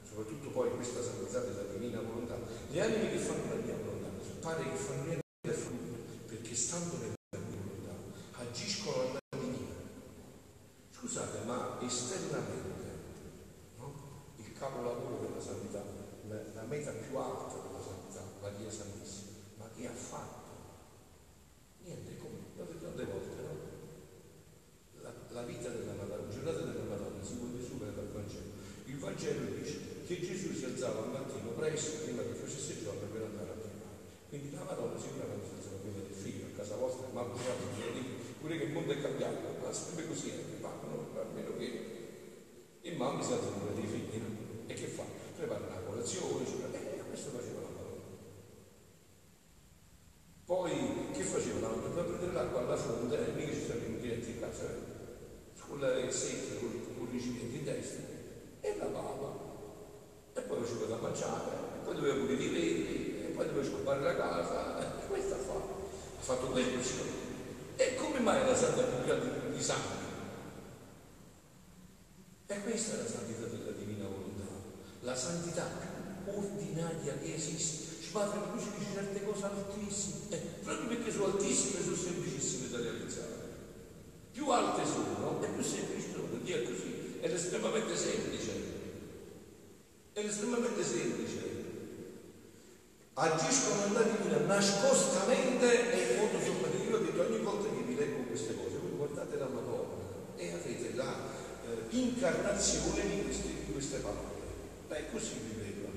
soprattutto 0.01 0.49
poi 0.49 0.71
questa 0.71 1.03
santità 1.03 1.41
della 1.41 1.61
divina 1.71 2.01
volontà. 2.01 2.39
Le 2.71 2.81
anime 2.81 3.11
che 3.11 3.17
fanno 3.19 3.53
la 3.53 3.61
mia 3.61 3.75
volontà, 3.75 4.09
pare 4.41 4.63
che 4.63 4.75
fanno 4.77 5.03
niente 5.03 5.61
frutto, 5.61 5.93
perché 6.25 6.55
stando 6.55 6.97
nella 6.97 7.45
mia 7.45 7.61
volontà 7.61 7.93
agiscono 8.41 9.09
alla 9.11 9.19
divina. 9.37 9.75
Scusate, 10.89 11.45
ma 11.45 11.77
esternamente, 11.85 12.81
no? 13.77 13.93
il 14.37 14.53
capolavoro 14.57 15.27
della 15.27 15.39
santità, 15.39 15.83
la, 16.27 16.41
la 16.55 16.63
meta 16.63 16.93
più 16.93 17.15
alta 17.15 17.61
della 17.61 17.83
santità, 17.83 18.23
Maria 18.41 18.71
Santissima, 18.71 19.29
ma 19.59 19.69
che 19.75 19.87
ha 19.87 19.91
fatto? 19.91 20.47
Niente, 21.83 22.17
come? 22.17 22.37
Tante 22.55 23.03
volte, 23.03 23.41
no? 23.41 23.57
La, 25.01 25.11
la 25.29 25.41
vita 25.43 25.67
della 25.67 25.93
Madonna, 25.93 26.15
la 26.15 26.29
giornata 26.29 26.59
della 26.59 26.83
Madonna 26.83 27.23
si 27.23 27.33
può 27.35 27.47
desumere 27.47 27.93
dal 27.93 28.07
Vangelo. 28.07 28.51
Il 28.85 28.95
Vangelo 29.19 29.51
dice 29.51 29.75
che 30.07 30.21
Gesù 30.21 30.55
si 30.55 30.63
alzava 30.63 31.03
al 31.03 31.11
mattino 31.11 31.51
presto, 31.51 32.07
prima 32.07 32.23
che 32.23 32.39
facesse 32.39 32.81
giorno, 32.81 33.03
per 33.11 33.23
andare 33.23 33.51
a 33.51 33.59
pregare. 33.59 33.99
Quindi 34.29 34.55
la 34.55 34.63
Madonna 34.63 34.97
sicuramente 34.97 35.43
si 35.43 35.55
alzava 35.59 35.83
prima 35.83 35.99
del 36.07 36.15
figlio, 36.15 36.45
a 36.47 36.55
casa 36.55 36.75
vostra, 36.79 37.07
ma 37.11 37.27
pure 37.27 38.57
che 38.57 38.63
il 38.63 38.71
mondo 38.71 38.93
è 38.93 39.01
cambiato, 39.01 39.59
ma 39.59 39.73
sempre 39.73 40.07
così 40.07 40.31
no? 40.63 41.19
almeno 41.19 41.51
che 41.57 41.67
il 42.79 42.95
mamma 42.95 43.21
si 43.21 43.33
alza 43.33 43.51
prima 43.59 43.75
dei 43.75 43.91
figli, 43.91 44.23
no? 44.23 44.31
E 44.67 44.73
che 44.73 44.87
fa? 44.87 45.03
Prepara 45.35 45.67
una 45.67 45.83
colazione, 45.83 46.45
cioè, 46.47 46.71
eh, 46.71 47.03
questo 47.09 47.31
faceva 47.35 47.59
la 47.59 47.75
Madonna. 47.75 48.07
Poi 50.45 50.71
che 51.11 51.23
faceva 51.23 51.59
la 51.59 51.67
Madonna? 51.75 51.93
Per 51.93 52.05
prendere 52.05 52.31
l'acqua 52.31 52.59
alla 52.61 52.77
fare 63.89 64.03
la 64.03 64.15
casa, 64.15 64.79
eh, 64.79 65.07
questo 65.07 65.33
ha 65.33 65.37
fatto, 65.37 65.89
ha 66.19 66.21
fatto 66.21 66.45
questo, 66.47 66.81
sì. 66.83 67.01
E 67.75 67.95
come 67.95 68.19
mai 68.19 68.38
la 68.49 68.55
santa 68.55 68.81
più 68.81 69.05
grande 69.05 69.55
di 69.55 69.61
santi? 69.63 69.97
E 72.47 72.63
questa 72.63 72.95
è 72.95 72.97
la 73.03 73.07
santità 73.07 73.45
della 73.45 73.71
divina 73.77 74.07
volontà, 74.07 74.49
la 75.01 75.15
santità 75.15 75.69
ordinaria 76.25 77.17
che 77.19 77.35
esiste. 77.35 78.01
Ci 78.01 78.09
padre 78.11 78.39
tu 78.51 78.59
ci 78.59 78.71
dice 78.77 78.93
certe 78.93 79.23
cose 79.23 79.45
altissime, 79.45 80.17
eh, 80.29 80.37
proprio 80.63 80.87
perché 80.87 81.11
sono 81.11 81.25
altissime, 81.25 81.83
sono 81.83 81.95
semplicissime 81.95 82.69
da 82.69 82.79
realizzare. 82.79 83.37
Più 84.31 84.49
alte 84.49 84.83
sono 84.85 85.39
e 85.43 85.47
più 85.47 85.63
semplici 85.63 86.09
sono, 86.11 86.25
Dio 86.41 86.55
è 86.55 86.63
così, 86.63 87.19
è 87.21 87.31
estremamente 87.31 87.95
semplice. 87.95 88.51
È 90.13 90.19
estremamente 90.19 90.83
semplice. 90.83 91.37
Agiscono 93.13 93.85
nella 93.87 94.01
divina 94.01 94.37
nascostamente 94.39 95.91
e 95.91 96.17
sorprendente. 96.41 96.89
Io 96.89 96.95
ho 96.95 96.99
detto 96.99 97.21
ogni 97.21 97.39
volta 97.39 97.69
che 97.69 97.78
queste 98.29 98.55
cose, 98.55 98.77
voi 98.77 98.91
guardate 98.95 99.37
la 99.37 99.47
Madonna 99.47 100.05
e 100.37 100.51
avete 100.53 100.95
la 100.95 101.13
eh, 101.65 101.95
incarnazione 101.95 103.01
di 103.07 103.23
queste, 103.23 103.47
di 103.65 103.71
queste 103.71 103.97
parole. 103.97 104.37
Beh, 104.87 105.11
così 105.11 105.33
viveva, 105.49 105.89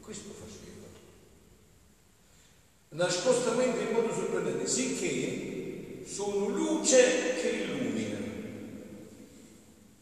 questo 0.00 0.30
faceva. 0.30 0.86
Nascostamente 2.90 3.82
in 3.82 3.92
modo 3.92 4.14
sorprendente, 4.14 4.66
sicché 4.66 6.04
sono 6.06 6.48
luce 6.48 7.34
che 7.40 7.48
illumina. 7.48 8.18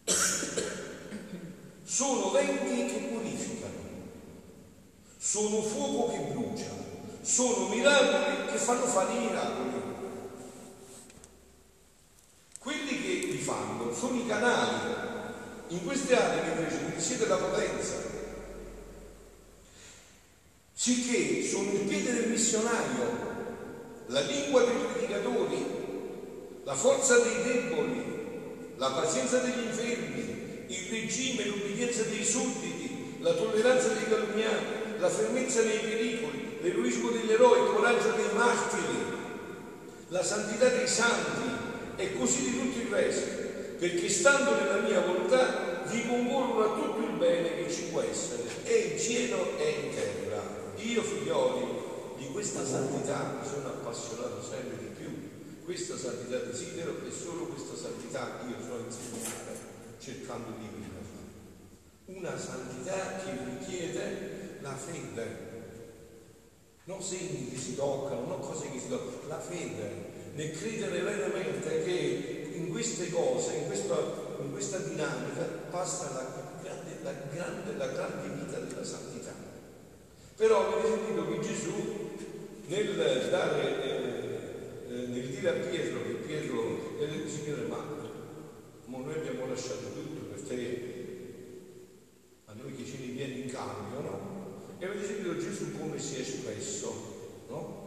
Sono 1.85 2.31
venti 2.31 2.87
che 2.87 3.09
purificano, 3.11 3.73
sono 5.19 5.63
fuoco 5.63 6.13
che 6.13 6.33
brucia, 6.33 6.71
sono 7.23 7.69
miracoli 7.69 8.53
che 8.53 8.59
fanno 8.59 8.85
fare 8.85 9.15
i 9.15 9.19
miracoli. 9.19 9.73
Quelli 12.59 13.03
che 13.03 13.27
li 13.33 13.39
fanno 13.39 13.93
sono 13.95 14.17
i 14.17 14.27
canali. 14.27 15.17
In 15.69 15.85
queste 15.85 16.17
aree 16.17 16.53
invece 16.57 16.79
risiede 16.95 17.27
la 17.27 17.37
potenza. 17.37 17.95
Sicché 20.73 21.47
sono 21.47 21.73
il 21.73 21.81
piede 21.81 22.15
del 22.15 22.31
missionario, 22.31 23.27
la 24.07 24.21
lingua 24.21 24.63
dei 24.63 24.77
predicatori, 24.93 25.67
la 26.65 26.75
forza 26.75 27.19
dei 27.19 27.43
deboli, 27.43 28.03
la 28.77 28.91
pazienza 28.93 29.39
degli 29.39 29.67
infermi, 29.67 30.65
il 30.69 30.89
regime, 30.91 31.45
l'obbedienza 31.45 32.03
dei 32.05 32.25
sudditi, 32.25 33.17
la 33.21 33.35
tolleranza 33.35 33.89
dei 33.89 34.09
calunniati, 34.09 34.99
la 34.99 35.09
fermezza 35.11 35.63
nei 35.63 35.81
pericoli, 35.81 36.59
l'eroismo 36.63 37.11
degli 37.11 37.31
eroi, 37.31 37.61
il 37.61 37.75
coraggio 37.75 38.13
dei 38.13 38.35
martiri, 38.35 39.17
la 40.09 40.23
santità 40.23 40.69
dei 40.69 40.89
santi 40.89 41.67
e 41.97 42.17
così 42.17 42.51
di 42.51 42.59
tutto 42.59 42.79
il 42.79 42.87
resto, 42.87 43.38
perché 43.79 44.09
stando 44.09 44.57
nella 44.57 44.81
mia 44.81 45.01
volontà 45.01 45.85
vi 45.87 46.07
concorrono 46.07 46.65
a 46.65 46.81
tutto 46.81 47.07
il 47.07 47.17
bene 47.17 47.55
che 47.55 47.71
ci 47.73 47.85
può 47.85 48.01
essere, 48.01 48.43
e 48.65 48.93
in 48.93 48.99
cielo 48.99 49.57
e 49.57 49.71
in 49.71 49.95
terra. 49.95 50.43
Io, 50.77 51.03
figlioli, 51.03 51.65
di 52.19 52.27
questa 52.33 52.65
santità 52.65 53.39
mi 53.41 53.49
sono 53.49 53.69
appassionato 53.69 54.43
sempre 54.43 54.79
di 54.79 54.91
più. 54.97 55.65
Questa 55.65 55.97
santità 55.97 56.39
desidero 56.39 56.97
e 57.07 57.11
solo 57.11 57.47
questa 57.47 57.77
santità 57.77 58.41
io 58.49 58.57
so 58.65 58.83
insegnare 58.85 59.57
cercando 60.01 60.57
di 60.59 60.67
vivere. 60.75 60.87
Una 62.07 62.39
santità 62.39 63.21
che 63.23 63.31
richiede 63.45 64.59
la 64.61 64.75
fede, 64.75 65.47
non 66.85 67.03
segni 67.03 67.51
che 67.51 67.59
si 67.59 67.77
toccano, 67.77 68.27
non 68.27 68.41
cose 68.41 68.71
che 68.71 68.79
si 68.79 68.89
toccano, 68.89 69.29
la 69.29 69.39
fede, 69.39 70.17
nel 70.35 70.51
credere 70.53 71.01
veramente 71.01 71.85
che 71.85 72.38
in 72.59 72.71
queste 72.71 73.11
cose, 73.11 73.55
in 73.55 73.67
questa, 73.67 73.97
in 74.41 74.51
questa 74.51 74.79
dinamica, 74.79 75.43
passa 75.71 76.11
la 76.13 76.61
grande, 76.63 76.99
la, 77.03 77.13
grande, 77.33 77.77
la 77.77 77.87
grande 77.87 78.29
vita 78.35 78.59
della 78.59 78.85
santità. 78.85 79.33
Però 80.37 80.67
avete 80.67 80.89
sentito 80.89 81.29
che 81.29 81.41
Gesù 81.41 81.73
nel 82.67 83.29
dare, 83.31 83.83
eh, 83.83 84.93
eh, 84.93 85.07
nel 85.07 85.27
dire 85.29 85.49
a 85.49 85.69
Pietro 85.69 86.03
che 86.03 86.13
Pietro 86.27 86.99
è 86.99 87.07
del 87.07 87.29
Signore, 87.29 87.63
ma, 87.63 87.85
ma 88.87 88.99
noi 88.99 89.15
abbiamo 89.15 89.47
lasciato 89.47 89.93
tutto 89.95 90.27
per 90.33 90.41
te, 90.43 90.97
a 92.47 92.53
noi 92.53 92.75
che 92.75 92.99
ne 92.99 93.07
viene 93.07 93.35
in 93.35 93.51
cambio, 93.51 94.01
no? 94.01 94.37
E 94.79 94.85
avete 94.85 95.07
sentito 95.07 95.39
Gesù 95.39 95.79
come 95.79 95.99
si 95.99 96.17
è 96.17 96.21
espresso, 96.21 97.47
no? 97.49 97.87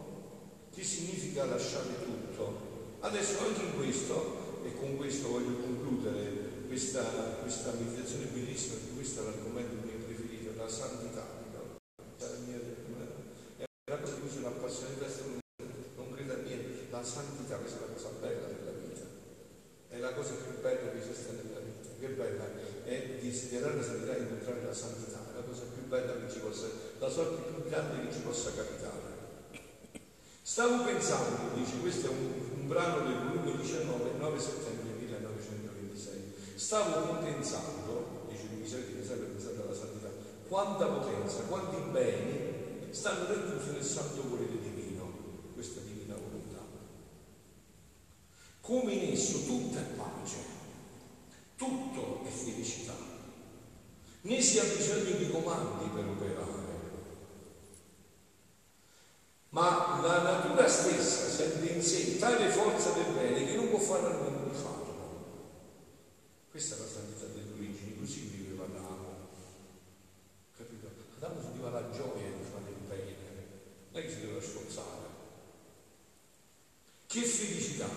Che 0.74 0.84
significa 0.84 1.46
lasciare 1.46 1.90
tutto? 2.04 2.70
Adesso 3.02 3.40
anche 3.46 3.62
in 3.62 3.76
questo, 3.78 4.41
e 4.64 4.76
con 4.76 4.98
questo 4.98 5.30
voglio 5.30 5.58
concludere 5.58 6.66
questa, 6.68 7.04
questa 7.42 7.74
meditazione 7.74 8.26
bellissima, 8.26 8.76
perché 8.76 8.94
questo 8.94 9.22
è 9.22 9.24
l'argomento 9.26 9.86
mio 9.86 10.06
preferito, 10.06 10.54
la 10.56 10.70
santità. 10.70 11.40
È 13.58 13.92
una 13.92 14.00
cosa 14.00 14.14
di 14.14 14.22
cui 14.22 14.30
sono 14.30 14.48
appassionato, 14.48 15.42
non 15.96 16.14
credo 16.14 16.34
a 16.34 16.38
niente, 16.38 16.88
la 16.90 17.04
santità, 17.04 17.58
questa 17.58 17.78
è 17.78 17.82
la 17.88 17.94
cosa 17.94 18.10
bella 18.22 18.48
della 18.48 18.72
vita, 18.72 19.06
è 19.90 19.98
la 19.98 20.14
cosa 20.14 20.34
più 20.34 20.62
bella 20.62 20.92
che 20.92 21.00
esiste 21.00 21.32
nella 21.32 21.60
vita, 21.60 21.90
che 22.00 22.08
bella 22.08 22.46
è 22.86 23.18
desiderare 23.20 23.76
la 23.76 23.84
santità 23.84 24.16
e 24.16 24.22
incontrare 24.22 24.64
la 24.64 24.74
santità, 24.74 25.20
è 25.32 25.36
la 25.36 25.44
cosa 25.44 25.64
più 25.74 25.88
bella 25.88 26.14
che 26.14 26.32
ci 26.32 26.40
possa, 26.40 26.68
la 27.00 27.10
sorte 27.10 27.52
più 27.52 27.70
grande 27.70 28.08
che 28.08 28.14
ci 28.14 28.20
possa 28.20 28.54
capitare. 28.54 29.11
Stavo 30.52 30.84
pensando, 30.84 31.56
dice, 31.56 31.80
questo 31.80 32.08
è 32.08 32.10
un, 32.10 32.34
un 32.60 32.68
brano 32.68 33.08
del 33.08 33.20
volume 33.20 33.56
19, 33.56 34.18
9 34.20 34.38
settembre 34.38 34.92
1926, 35.00 36.34
stavo 36.56 37.20
pensando, 37.24 38.28
dice 38.28 38.50
Miseria 38.60 39.00
che 39.00 39.08
sempre 39.08 39.28
pensando 39.28 39.64
alla 39.64 39.74
santità, 39.74 40.10
quanta 40.50 40.88
potenza, 40.88 41.44
quanti 41.44 41.78
beni 41.92 42.90
stanno 42.90 43.28
racchiusi 43.28 43.72
nel 43.72 43.84
santo 43.86 44.28
volere 44.28 44.60
divino, 44.60 45.10
questa 45.54 45.80
divina 45.80 46.16
volontà. 46.16 46.66
Come 48.60 48.92
in 48.92 49.14
esso 49.14 49.46
tutta 49.46 49.80
è 49.80 49.84
pace, 49.96 50.40
tutto 51.56 52.26
è 52.26 52.30
felicità, 52.30 52.96
né 54.24 54.42
si 54.42 54.60
ha 54.60 54.64
bisogno 54.64 55.16
di 55.16 55.32
comandi 55.32 55.86
per 55.96 56.06
operare 56.06 56.62
ma 59.52 60.00
la 60.02 60.22
natura 60.22 60.68
stessa 60.68 61.28
sente 61.28 61.74
in 61.74 61.82
sé 61.82 62.18
tale 62.18 62.50
forza 62.50 62.92
del 62.92 63.14
bene 63.14 63.46
che 63.46 63.56
non 63.56 63.70
può 63.70 63.80
fare 63.80 64.08
a 64.08 64.18
meno 64.22 64.48
di 64.48 64.56
farlo. 64.56 65.50
Questa 66.50 66.76
è 66.76 66.80
la 66.80 66.86
santità 66.86 67.26
delle 67.26 67.52
origini, 67.54 67.98
così 68.00 68.22
viveva 68.22 68.64
Adamo. 68.64 69.28
Capito? 70.56 70.88
Adamo 71.18 71.42
sentiva 71.42 71.70
la 71.70 71.90
gioia 71.90 72.28
di 72.28 72.44
fare 72.50 72.70
il 72.70 72.88
bene, 72.88 73.16
non 73.92 74.02
è 74.02 74.06
che 74.06 74.10
si 74.10 74.22
doveva 74.22 74.42
sforzare. 74.42 75.10
Che 77.08 77.22
felicità 77.22 77.88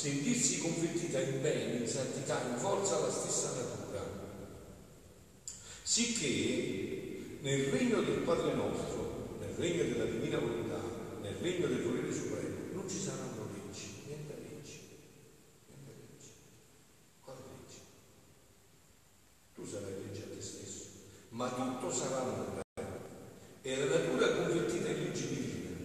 sentirsi 0.00 0.60
convertita 0.60 1.20
in 1.20 1.42
bene, 1.42 1.80
in 1.80 1.86
santità, 1.86 2.40
in 2.50 2.56
forza 2.56 2.96
alla 2.96 3.10
stessa 3.10 3.52
natura. 3.52 4.00
Sicché 5.82 7.36
nel 7.40 7.66
regno 7.66 8.00
del 8.00 8.20
Padre 8.20 8.54
nostro, 8.54 9.36
nel 9.40 9.54
regno 9.56 9.82
della 9.82 10.04
divina 10.04 10.38
volontà, 10.38 10.80
nel 11.20 11.34
regno 11.42 11.66
del 11.66 11.82
volere 11.82 12.14
supremo 12.14 12.72
non 12.72 12.88
ci 12.88 12.98
saranno 12.98 13.48
leggi, 13.52 14.02
niente 14.06 14.34
leggi, 14.40 14.80
niente 15.68 15.92
leggi. 16.00 16.30
Quale 17.22 17.40
leggi? 17.50 17.80
Tu 19.54 19.66
sarai 19.66 19.92
legge 20.00 20.22
a 20.22 20.34
te 20.34 20.40
stesso, 20.40 20.84
ma 21.30 21.50
tutto 21.50 21.92
sarà 21.92 22.22
amore. 22.22 22.62
E 23.60 23.76
la 23.76 23.98
natura 23.98 24.32
convertita 24.32 24.88
in 24.88 25.02
legge 25.02 25.28
divina, 25.28 25.76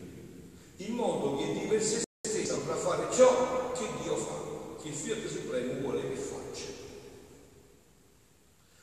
in 0.77 0.93
modo 0.93 1.35
che 1.35 1.51
di 1.51 1.67
per 1.67 1.83
sé 1.83 2.03
stessa 2.45 2.55
potrà 2.55 2.75
fare 2.75 3.13
ciò 3.13 3.71
che 3.73 3.87
Dio 4.01 4.15
fa, 4.15 4.81
che 4.81 4.89
il 4.89 4.93
Fiat 4.93 5.25
Supremo 5.27 5.79
vuole 5.79 6.01
che 6.01 6.15
faccia. 6.15 6.83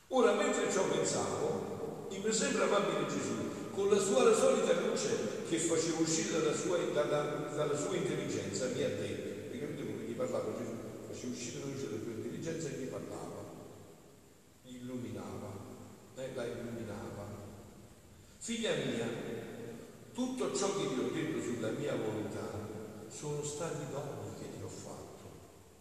Ora, 0.09 0.33
mentre 0.35 0.71
ciò 0.71 0.85
pensavo, 0.89 2.07
mi 2.11 2.33
sembra 2.33 2.67
papà 2.67 3.07
Gesù 3.09 3.71
con 3.73 3.89
la 3.89 3.99
sua 3.99 4.35
solita 4.35 4.73
luce 4.81 5.45
che 5.49 5.59
faceva 5.59 5.99
uscire 5.99 6.41
dalla 6.41 6.55
sua, 6.55 6.79
dalla, 6.93 7.49
dalla 7.55 7.77
sua 7.77 7.97
intelligenza, 7.97 8.67
mi 8.67 8.83
ha 8.83 8.89
detto, 8.89 9.41
perché 9.49 9.61
capite 9.61 9.87
come 9.87 10.03
gli 10.05 10.13
parlava 10.13 10.53
Gesù, 10.57 10.73
faceva 11.09 11.33
uscire 11.33 11.59
la 11.61 11.67
luce 11.67 11.89
dalla 11.89 12.03
sua 12.03 12.13
intelligenza 12.13 12.69
e 12.69 12.73
gli 12.73 12.87
parlava, 12.87 13.45
gli 14.63 14.75
illuminava, 14.77 15.51
eh, 16.17 16.31
la 16.35 16.45
illuminava. 16.45 17.41
Figlia 18.53 18.75
mia, 18.75 19.09
tutto 20.13 20.55
ciò 20.55 20.77
che 20.77 20.87
ti 20.89 21.01
ho 21.01 21.11
detto 21.11 21.41
sulla 21.41 21.71
mia 21.71 21.97
volontà 21.97 22.69
sono 23.09 23.43
stati 23.43 23.91
doni 23.91 24.35
che 24.39 24.51
ti 24.55 24.63
ho 24.63 24.69
fatto. 24.69 25.25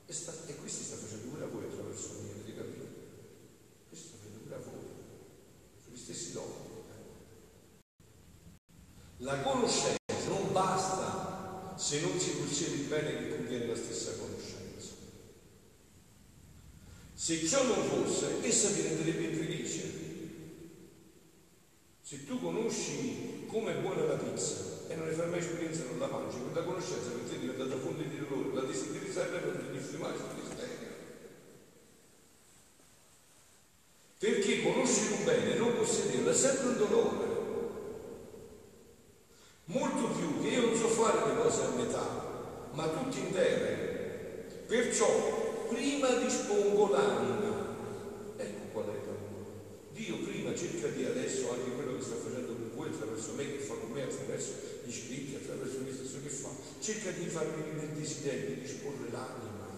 E, 0.06 0.14
sta, 0.14 0.32
e 0.46 0.56
questi 0.56 0.86
sta 0.86 0.96
facendo 0.96 1.32
pure 1.32 1.44
a 1.44 1.48
voi 1.48 1.66
attraverso 1.66 2.22
me, 2.22 2.32
avete 2.32 2.56
capito? 2.56 2.86
Questo 3.90 4.08
sta 4.08 4.18
facendo 4.20 4.40
pure 4.44 4.56
a 4.56 4.60
voi, 4.60 4.80
sono 5.84 5.96
gli 5.96 6.00
stessi 6.00 6.32
doni. 6.32 6.54
La 9.18 9.42
conoscenza 9.42 10.30
non 10.30 10.54
basta 10.54 11.74
se 11.76 12.00
non 12.00 12.18
si 12.18 12.30
possiede 12.38 12.76
il 12.76 12.88
bene 12.88 13.18
che 13.18 13.36
contiene 13.36 13.68
la 13.68 13.76
stessa 13.76 14.14
conoscenza. 14.16 14.94
Se 17.16 17.46
ciò 17.46 17.66
non 17.66 17.84
fosse, 17.84 18.42
essa 18.42 18.70
diventerebbe 18.70 19.24
infelice. 19.24 20.01
Se 22.12 22.26
tu 22.26 22.42
conosci 22.42 23.46
come 23.48 23.72
è 23.72 23.80
buona 23.80 24.04
la 24.04 24.16
pizza 24.16 24.84
e 24.90 24.96
non 24.96 25.08
ne 25.08 25.14
fai 25.14 25.30
mai 25.30 25.40
esperienza, 25.40 25.86
non 25.86 25.98
la 25.98 26.08
mangi, 26.08 26.40
quella 26.42 26.68
conoscenza 26.68 27.10
per 27.12 27.30
te 27.30 27.36
è 27.36 27.40
diventata 27.40 27.80
fonte 27.80 28.06
di 28.06 28.20
dolore, 28.20 28.54
la 28.54 28.68
desideri 28.68 29.10
sempre 29.10 29.40
per 29.40 29.64
ti 29.64 29.72
diffimare 29.72 30.18
sul 30.18 30.28
desiderio. 30.36 30.90
Perché 34.20 34.62
conoscere 34.62 35.14
un 35.14 35.24
bene 35.24 35.56
e 35.56 35.58
non 35.58 35.78
possederlo 35.78 36.30
è 36.30 36.34
sempre 36.34 36.68
un 36.68 36.78
dolore. 36.80 37.28
Molto 39.64 40.08
più 40.10 40.42
che 40.42 40.48
io 40.50 40.66
non 40.66 40.76
so 40.76 40.90
fare 40.90 41.34
le 41.34 41.42
cose 41.42 41.62
a 41.64 41.70
metà, 41.70 42.68
ma 42.74 42.90
tutte 42.90 43.20
intere. 43.20 44.66
Perciò 44.68 45.08
prima 45.70 46.10
dispongo 46.16 46.90
l'anima. 46.90 48.36
Ecco 48.36 48.64
qual 48.74 48.86
è 48.88 48.98
il 49.00 49.06
lavoro. 49.06 49.22
Dio 49.94 50.18
prima 50.18 50.56
cerca 50.56 50.88
di 50.88 51.06
adesso 51.06 51.52
anche 51.52 51.70
quello 51.76 51.98
che 51.98 52.04
sta 52.04 52.16
facendo 52.16 52.54
con 52.54 52.72
voi 52.76 52.88
attraverso 52.88 53.34
me, 54.02 54.12
attraverso 54.12 54.52
gli 54.84 54.92
scritti, 54.92 55.36
attraverso 55.36 55.78
stesso 55.94 56.18
che 56.24 56.30
fa, 56.30 56.50
cerca 56.80 57.12
di 57.12 57.26
farmi 57.28 57.64
venire 57.64 57.86
il 57.86 58.00
desiderio 58.00 58.56
di 58.56 58.62
disporre 58.62 59.10
l'anima. 59.12 59.70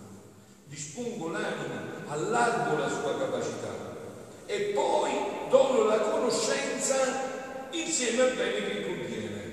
Dispongo 0.65 1.30
l'anima, 1.30 2.06
allargo 2.08 2.77
la 2.77 2.89
sua 2.89 3.18
capacità 3.18 3.92
e 4.46 4.72
poi 4.74 5.12
dono 5.50 5.84
la 5.84 6.00
conoscenza 6.00 7.68
insieme 7.72 8.22
al 8.24 8.36
bene 8.36 8.68
che 8.68 8.86
contiene. 8.86 9.51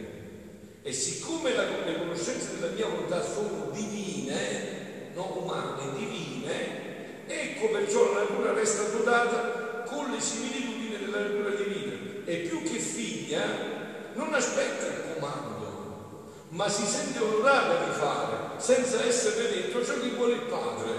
E 0.82 0.92
siccome 0.92 1.54
la, 1.54 1.64
le 1.84 1.98
conoscenze 1.98 2.58
della 2.58 2.72
mia 2.72 2.86
volontà 2.86 3.22
sono 3.22 3.70
divine, 3.72 5.10
non 5.14 5.30
umane, 5.42 5.98
divine, 5.98 7.26
ecco 7.26 7.68
perciò 7.68 8.12
la 8.12 8.20
natura 8.20 8.52
resta 8.52 8.88
dotata 8.88 9.82
con 9.86 10.10
le 10.10 10.20
similitudini 10.20 10.98
della 10.98 11.20
natura 11.20 11.50
divina. 11.50 11.92
E 12.24 12.36
più 12.48 12.62
che 12.62 12.78
figlia, 12.78 13.79
non 14.14 14.34
aspetta 14.34 14.86
il 14.86 15.14
comando, 15.14 16.30
ma 16.50 16.68
si 16.68 16.84
sente 16.84 17.18
onorata 17.18 17.84
di 17.84 17.92
fare, 17.92 18.60
senza 18.60 19.04
essere 19.04 19.50
dentro 19.50 19.84
ciò 19.84 19.98
che 20.00 20.08
vuole 20.10 20.34
il 20.34 20.42
padre. 20.42 20.90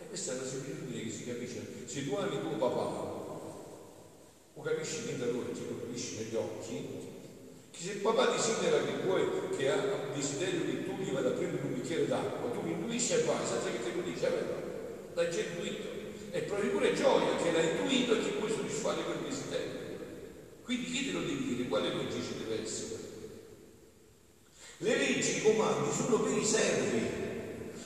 E 0.00 0.08
questa 0.08 0.32
è 0.32 0.36
la 0.36 0.44
similitudine 0.44 1.02
che 1.02 1.10
si 1.10 1.24
capisce. 1.24 1.84
Se 1.86 2.06
tu 2.06 2.14
ami 2.14 2.40
tuo 2.40 2.68
papà, 2.68 3.16
lo 4.54 4.62
capisci 4.62 5.06
dentro 5.06 5.30
lui, 5.30 5.44
lo 5.54 5.80
capisci 5.80 6.16
negli 6.16 6.34
occhi, 6.34 7.06
che 7.70 7.78
se 7.80 7.92
il 7.92 7.98
papà 7.98 8.26
desidera 8.26 8.78
che 8.78 9.04
vuoi, 9.04 9.24
che 9.56 9.70
ha 9.70 9.80
desiderio 10.12 10.64
che 10.64 10.84
tu 10.84 10.96
gli 10.98 11.12
vada 11.12 11.28
a 11.28 11.32
prendere 11.32 11.62
un 11.62 11.74
bicchiere 11.74 12.08
d'acqua, 12.08 12.50
tu 12.50 12.66
intuisci 12.66 13.12
e 13.12 13.22
vai, 13.22 13.46
senza 13.46 13.70
che 13.70 13.82
te 13.82 13.94
lo 13.94 14.02
dici, 14.02 14.20
vero? 14.20 14.66
L'hai 15.14 15.30
già 15.30 15.40
intuito. 15.40 15.96
E 16.30 16.40
provi 16.42 16.68
pure 16.68 16.92
gioia 16.92 17.36
che 17.36 17.52
l'hai 17.52 17.70
intuito 17.70 18.14
e 18.14 18.20
che 18.20 18.30
puoi 18.30 18.50
soddisfare 18.50 19.02
quel 19.04 19.18
desiderio. 19.26 19.87
Quindi 20.68 20.90
chi 20.90 21.06
te 21.06 21.12
lo 21.12 21.20
deve 21.20 21.44
dire? 21.46 21.66
Quale 21.66 21.94
legge 21.94 22.20
ci 22.20 22.44
deve 22.44 22.62
essere? 22.62 22.98
Le 24.76 24.96
leggi, 24.98 25.38
i 25.38 25.42
comandi 25.42 25.90
sono 25.96 26.20
per 26.20 26.36
i 26.36 26.44
servi, 26.44 27.00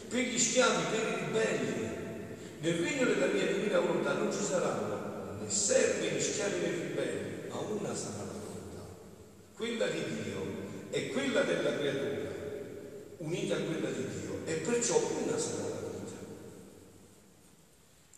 per 0.09 0.21
gli 0.21 0.37
schiavi, 0.37 0.83
per 0.91 1.09
i 1.09 1.25
ribelli. 1.25 1.91
Nel 2.59 2.75
regno 2.75 3.05
della 3.05 3.27
mia 3.27 3.47
divina 3.47 3.79
volontà 3.79 4.15
non 4.15 4.33
ci 4.33 4.43
saranno 4.43 5.39
né 5.41 5.49
servi 5.49 6.09
né 6.11 6.21
schiavi 6.21 6.59
né 6.59 6.71
ribelli, 6.71 7.49
ma 7.51 7.59
una 7.59 7.95
sarà 7.95 8.25
la 8.25 8.33
volontà, 8.33 8.85
quella 9.55 9.87
di 9.87 10.03
Dio 10.21 10.45
e 10.91 11.11
quella 11.11 11.43
della 11.43 11.79
creatura, 11.79 12.31
unita 13.19 13.55
a 13.55 13.61
quella 13.61 13.91
di 13.91 14.07
Dio, 14.09 14.41
e 14.45 14.55
perciò 14.55 14.99
una 15.25 15.39
sarà 15.39 15.69
la 15.69 15.89
vita. 15.89 16.17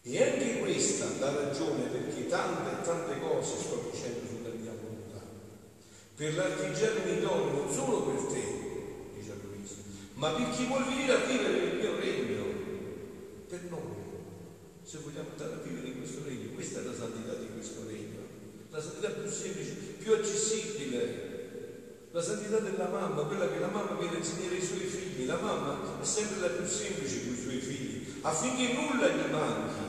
E 0.07 0.23
anche 0.23 0.59
questa 0.59 1.07
la 1.19 1.35
ragione 1.35 1.85
perché 1.85 2.27
tante 2.29 2.71
e 2.71 2.83
tante 2.83 3.21
cose 3.21 3.57
sto 3.59 3.91
dicendo 3.93 4.27
sulla 4.27 4.51
mia 4.55 4.73
volontà, 4.73 5.23
per 6.25 6.37
l'artigiano 6.37 7.05
idoneo, 7.05 7.53
non 7.53 7.71
solo 7.71 8.01
per 8.09 8.33
te, 8.33 8.43
dice 9.15 9.37
Luisa, 9.45 9.75
ma 10.15 10.31
per 10.31 10.49
chi 10.57 10.65
vuol 10.65 10.87
venire 10.87 11.13
a 11.13 11.19
vivere 11.19 11.59
nel 11.61 11.77
mio 11.77 12.01
regno, 12.01 12.45
per 13.47 13.61
noi 13.69 13.93
se 14.83 14.99
vogliamo 15.05 15.29
andare 15.37 15.53
a 15.53 15.63
vivere 15.63 15.89
in 15.89 15.99
questo 15.99 16.23
regno. 16.25 16.55
Questa 16.55 16.81
è 16.81 16.83
la 16.85 16.95
santità 16.95 17.35
di 17.35 17.49
questo 17.53 17.85
regno, 17.87 18.21
la 18.71 18.81
santità 18.81 19.09
più 19.11 19.31
semplice, 19.31 19.73
più 19.99 20.15
accessibile. 20.15 21.33
La 22.13 22.23
santità 22.23 22.59
della 22.59 22.89
mamma, 22.89 23.23
quella 23.23 23.49
che 23.51 23.59
la 23.59 23.67
mamma 23.67 23.99
viene 23.99 24.15
a 24.15 24.19
insegnare 24.19 24.55
ai 24.55 24.63
suoi 24.63 24.87
figli, 24.87 25.27
la 25.27 25.37
mamma 25.37 26.01
è 26.01 26.05
sempre 26.05 26.39
la 26.39 26.47
più 26.47 26.65
semplice 26.65 27.25
con 27.25 27.35
i 27.35 27.41
suoi 27.41 27.59
figli, 27.59 28.07
affinché 28.21 28.73
nulla 28.73 29.09
gli 29.09 29.31
manchi, 29.33 29.83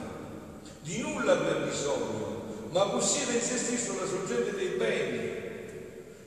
di 0.82 1.02
nulla 1.02 1.34
abbia 1.34 1.68
bisogno, 1.68 2.68
ma 2.72 2.90
possiede 2.90 3.36
in 3.36 3.42
se 3.42 3.58
stesso 3.58 3.94
la 4.00 4.08
sorgente 4.08 4.56
dei 4.56 4.70
beni. 4.70 5.35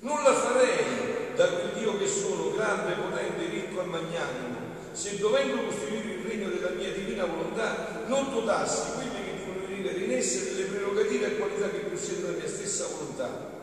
Non 0.00 0.22
la 0.22 0.32
farei 0.32 1.34
da 1.34 1.48
quel 1.48 1.72
Dio 1.78 1.98
che 1.98 2.06
sono, 2.06 2.52
grande, 2.52 2.94
potente, 2.94 3.46
ricco 3.46 3.80
e 3.80 3.84
magnanimo, 3.84 4.56
se 4.92 5.18
dovendo 5.18 5.64
costruire 5.64 6.14
il 6.14 6.26
regno 6.26 6.48
della 6.50 6.70
mia 6.70 6.92
divina 6.92 7.24
volontà 7.24 8.04
non 8.06 8.32
dotassi 8.32 8.92
quelli 8.94 9.24
che 9.24 9.44
devono 9.44 9.66
vivere 9.66 9.98
in 9.98 10.12
esse 10.12 10.54
delle 10.54 10.68
prerogative 10.68 11.26
e 11.26 11.36
qualità 11.36 11.68
che 11.70 11.78
possiede 11.78 12.30
la 12.30 12.36
mia 12.36 12.48
stessa 12.48 12.86
volontà. 12.86 13.56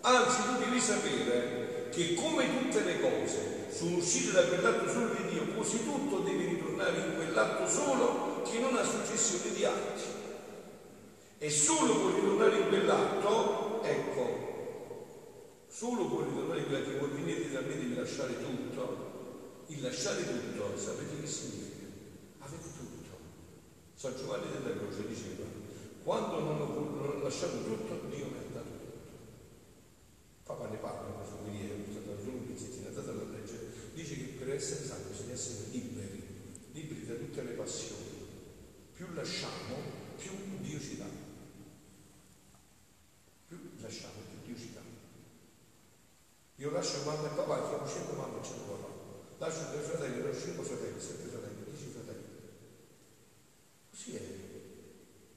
Anzi, 0.00 0.36
tu 0.42 0.58
devi 0.64 0.80
sapere 0.80 1.88
che 1.90 2.14
come 2.14 2.46
tutte 2.58 2.80
le 2.82 3.00
cose 3.00 3.66
sono 3.70 3.96
uscite 3.96 4.32
da 4.32 4.42
quell'atto 4.42 4.88
solo 4.90 5.08
di 5.14 5.28
Dio, 5.30 5.54
così 5.56 5.84
tutto 5.84 6.18
deve 6.18 6.44
ritornare 6.44 6.96
in 6.96 7.14
quell'atto 7.14 7.68
solo 7.68 8.42
che 8.42 8.58
non 8.58 8.76
ha 8.76 8.84
successione 8.84 9.54
di 9.54 9.64
atti. 9.64 10.02
E 11.38 11.50
solo 11.50 11.94
può 11.94 12.08
ritornare 12.10 12.56
in 12.56 12.68
quell'atto, 12.68 13.80
ecco, 13.82 14.45
solo 15.76 16.08
può 16.08 16.22
ritornare 16.22 16.60
in 16.60 16.66
quella 16.68 16.86
che 16.86 16.96
vuol 16.96 17.10
venire 17.10 17.50
da 17.50 17.60
me 17.60 17.76
devi 17.76 17.94
lasciare 17.94 18.32
tutto. 18.42 19.64
Il 19.66 19.82
lasciare 19.82 20.24
tutto, 20.24 20.78
sapete 20.78 21.20
che 21.20 21.26
significa? 21.26 21.84
Avete 22.38 22.68
tutto. 22.78 23.18
San 23.92 24.16
Giovanni 24.16 24.46
della 24.52 24.74
Croce 24.74 25.06
diceva, 25.06 25.44
quando 26.02 26.40
non 26.40 26.60
ho, 26.62 26.66
non 26.66 27.10
ho 27.10 27.22
lasciato 27.22 27.62
tutto, 27.62 28.08
Dio 28.08 28.24
mi 28.24 28.38
ha 28.38 28.54
dato 28.54 28.70
tutto. 28.70 28.98
Papa 30.44 30.68
ne 30.68 30.76
parla, 30.78 31.10
questo 31.10 31.36
qui 31.44 31.60
è 31.60 31.90
stato 31.90 32.30
un 32.30 32.46
pezzettino, 32.46 32.88
andate 32.88 33.10
a 33.10 33.36
leggere. 33.36 33.66
Dice 33.92 34.14
che 34.16 34.24
per 34.38 34.54
essere 34.54 34.82
santi 34.82 35.10
bisogna 35.10 35.32
essere 35.34 35.68
liberi, 35.72 36.22
liberi 36.72 37.04
da 37.04 37.14
tutte 37.16 37.42
le 37.42 37.52
passioni. 37.52 38.04
Più 38.94 39.12
lasciamo, 39.12 39.76
più 40.16 40.32
Dio 40.62 40.80
ci 40.80 40.96
dà. 40.96 41.04
Più 43.48 43.58
lasciamo, 43.78 44.14
più 44.30 44.54
Dio 44.54 44.56
ci 44.58 44.72
dà. 44.72 44.86
Io 46.66 46.72
lascio 46.72 46.98
mamma 47.04 47.30
e 47.30 47.36
papà, 47.36 47.62
chiamo 47.68 47.86
cinque 47.86 48.16
mamma 48.16 48.40
e 48.40 48.44
cinque 48.44 48.74
papà. 48.74 48.90
Lascio 49.38 49.70
tre 49.70 49.78
fratelli, 49.86 50.20
lascio 50.20 50.40
cinque 50.50 50.64
fratelli, 50.64 50.98
sette 50.98 51.28
fratelli, 51.30 51.62
dieci 51.62 51.94
fratelli. 51.94 52.26
Così 53.88 54.16
è. 54.16 54.22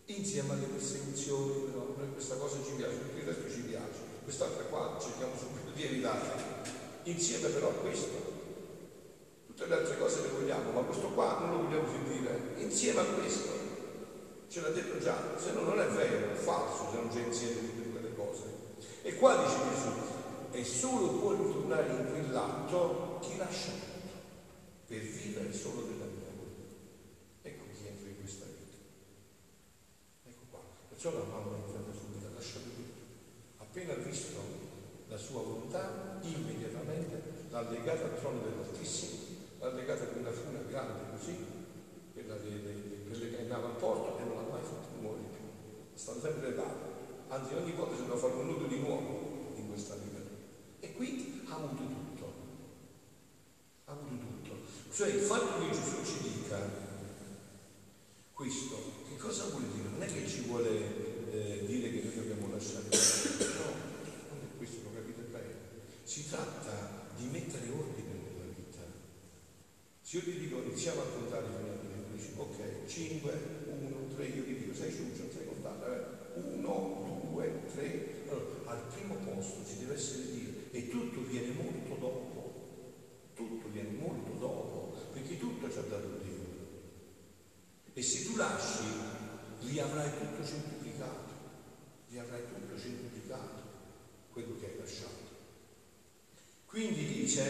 Insieme 0.09 0.53
alle 0.53 0.65
persecuzioni, 0.65 1.69
no? 1.69 1.93
noi 1.95 2.13
questa 2.13 2.33
cosa 2.33 2.57
ci 2.65 2.71
piace, 2.71 2.95
perché 2.97 3.21
il 3.21 3.27
resto 3.27 3.47
ci 3.47 3.61
piace. 3.61 4.01
Quest'altra 4.23 4.63
qua 4.73 4.97
cerchiamo 4.99 5.37
subito 5.37 5.69
di 5.69 5.83
evitarla. 5.85 6.33
Insieme 7.03 7.49
però 7.49 7.69
a 7.69 7.73
questo. 7.73 8.17
Tutte 9.45 9.67
le 9.67 9.75
altre 9.75 9.99
cose 9.99 10.21
le 10.21 10.29
vogliamo, 10.29 10.71
ma 10.71 10.81
questo 10.81 11.09
qua 11.09 11.37
non 11.41 11.51
lo 11.51 11.57
vogliamo 11.69 11.91
sentire. 11.91 12.55
Insieme 12.57 13.01
a 13.01 13.05
questo. 13.05 13.49
Ce 14.47 14.61
l'ha 14.61 14.69
detto 14.69 14.97
già, 14.97 15.15
se 15.37 15.51
no 15.51 15.61
non 15.61 15.79
è 15.79 15.85
vero, 15.89 16.31
è 16.31 16.35
falso 16.35 16.89
se 16.89 16.95
non 16.95 17.09
c'è 17.09 17.21
insieme 17.21 17.69
tutte 17.69 17.89
quelle 17.91 18.15
cose. 18.15 18.43
E 19.03 19.15
qua 19.15 19.35
dice 19.35 19.68
e 20.59 20.65
solo 20.65 21.19
può 21.19 21.31
ritornare 21.31 21.87
in 21.87 22.05
quell'atto 22.09 23.19
chi 23.21 23.37
lascia 23.37 23.71
tutto, 23.71 24.11
per 24.87 24.99
vivere 24.99 25.53
solo 25.53 25.83
della 25.83 26.03
mia 26.03 26.27
volontà. 26.35 26.67
Ecco 27.43 27.63
chi 27.71 27.87
entra 27.87 28.09
in 28.09 28.19
questa 28.19 28.43
vita. 28.43 28.75
Ecco 30.27 30.43
qua. 30.49 30.59
Perciò 30.89 31.13
la 31.13 31.23
mamma 31.23 31.55
è 31.55 31.59
entrata 31.63 31.93
subito, 31.95 32.27
ha 32.27 32.35
lasciato 32.35 32.65
tutto. 32.75 33.63
Appena 33.63 33.93
visto 34.03 34.37
la 35.07 35.17
sua 35.17 35.41
volontà, 35.41 36.19
immediatamente 36.23 37.21
l'ha 37.49 37.61
legata 37.69 38.03
al 38.03 38.19
trono 38.19 38.41
dell'Altissimo, 38.41 39.17
l'ha 39.59 39.71
legata 39.71 40.07
con 40.07 40.19
una 40.19 40.31
funa 40.31 40.59
grande 40.67 41.17
così, 41.17 41.37
quella 42.11 42.35
che 42.35 42.49
legava 43.07 43.67
al 43.67 43.75
porto 43.77 44.19
e 44.19 44.23
non 44.25 44.35
l'ha 44.35 44.51
mai 44.51 44.61
fatto 44.61 44.99
muovere 44.99 45.23
più. 45.23 45.95
È 45.95 45.97
stata 45.97 46.19
sempre 46.19 46.53
là. 46.53 46.67
Anzi, 47.29 47.53
ogni 47.53 47.71
volta 47.71 47.95
si 47.95 48.01
doveva 48.01 48.19
fare 48.19 48.33
un 48.33 48.47
nudo 48.47 48.65
di 48.65 48.79
nuovo 48.79 49.53
in 49.55 49.69
questa 49.69 49.95
vita 49.95 50.08
qui 50.99 51.43
ha 51.47 51.55
avuto 51.55 51.83
tutto. 51.87 52.33
Ha 53.85 53.91
avuto 53.93 54.15
tutto. 54.15 54.55
Cioè 54.91 55.07
il 55.07 55.21
fatto 55.21 55.59
che 55.59 55.71
Gesù 55.71 56.03
ci 56.03 56.29
dica 56.29 56.59
questo, 58.33 59.05
che 59.07 59.15
cosa 59.15 59.45
vuol 59.45 59.63
dire? 59.71 59.87
Non 59.87 60.03
è 60.03 60.07
che 60.07 60.27
ci 60.27 60.41
vuole 60.41 61.31
eh, 61.31 61.63
dire 61.65 61.89
che 61.89 62.03
noi 62.03 62.15
dobbiamo 62.15 62.51
lasciare 62.51 62.83
no, 62.83 63.71
non 64.27 64.39
è 64.43 64.57
questo, 64.57 64.81
lo 64.83 64.93
capite 64.93 65.21
bene. 65.21 65.53
Si 66.03 66.27
tratta 66.27 67.07
di 67.15 67.27
mettere 67.27 67.69
ordine 67.69 68.11
nella 68.11 68.51
vita. 68.53 68.79
Se 70.01 70.17
io 70.17 70.23
ti 70.23 70.37
dico 70.37 70.61
iniziamo 70.63 71.01
a 71.01 71.05
contare 71.05 71.45
fino 71.45 71.71
a 71.71 72.11
10, 72.11 72.33
ok, 72.35 72.85
5, 72.87 73.58
dice, 97.29 97.43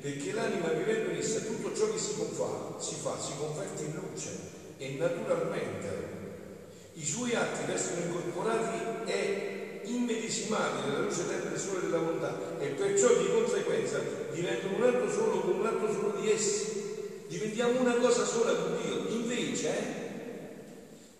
perché 0.00 0.32
l'anima 0.32 0.68
vivendo 0.70 1.10
in 1.10 1.18
essa 1.18 1.38
tutto 1.38 1.72
ciò 1.74 1.92
che 1.92 1.98
si 1.98 2.14
fa, 2.14 2.74
si 2.78 2.94
fa, 3.00 3.16
si 3.20 3.32
converte 3.38 3.84
in 3.84 3.92
luce 3.94 4.30
e 4.76 4.96
naturalmente 4.98 6.18
i 6.94 7.04
suoi 7.04 7.34
atti 7.34 7.70
restano 7.70 8.06
incorporati 8.06 9.10
e 9.10 9.82
immedesimati 9.84 10.88
nella 10.88 11.00
luce 11.00 11.26
del 11.26 11.58
sole 11.58 11.82
della 11.82 11.98
volontà 11.98 12.36
e 12.58 12.66
perciò 12.68 13.08
di 13.14 13.30
conseguenza 13.30 14.00
diventano 14.32 14.76
un 14.76 14.82
atto 14.82 15.10
solo 15.10 15.40
con 15.40 15.60
un 15.60 15.66
atto 15.66 15.92
solo 15.92 16.20
di 16.20 16.30
essi. 16.30 16.78
Diventiamo 17.28 17.80
una 17.80 17.94
cosa 17.94 18.24
sola 18.24 18.52
con 18.54 18.76
Dio. 18.82 19.08
Invece, 19.14 19.70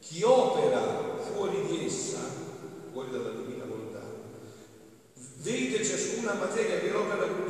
chi 0.01 0.23
opera 0.25 1.17
fuori 1.33 1.65
di 1.69 1.87
essa, 1.87 2.19
fuori 2.91 3.13
dalla 3.13 3.31
divina 3.31 3.65
volontà, 3.65 4.03
vede 5.37 5.85
ciascuna 5.85 6.35
materia 6.35 6.81
che 6.81 6.91
l'opera 6.91 7.27
contiene 7.27 7.50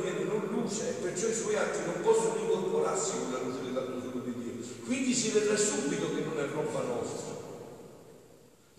luce 0.61 0.95
perciò 1.01 1.27
i 1.27 1.33
suoi 1.33 1.55
atti 1.55 1.79
non 1.85 2.01
possono 2.01 2.37
incorporarsi 2.39 3.11
con 3.19 3.31
la 3.31 3.39
luce 3.39 3.63
dell'atto 3.63 3.99
solo 3.99 4.23
di 4.23 4.33
Dio. 4.33 4.65
Quindi 4.85 5.13
si 5.13 5.31
vedrà 5.31 5.57
subito 5.57 6.13
che 6.13 6.21
non 6.21 6.39
è 6.39 6.47
roba 6.47 6.81
nostra 6.81 7.31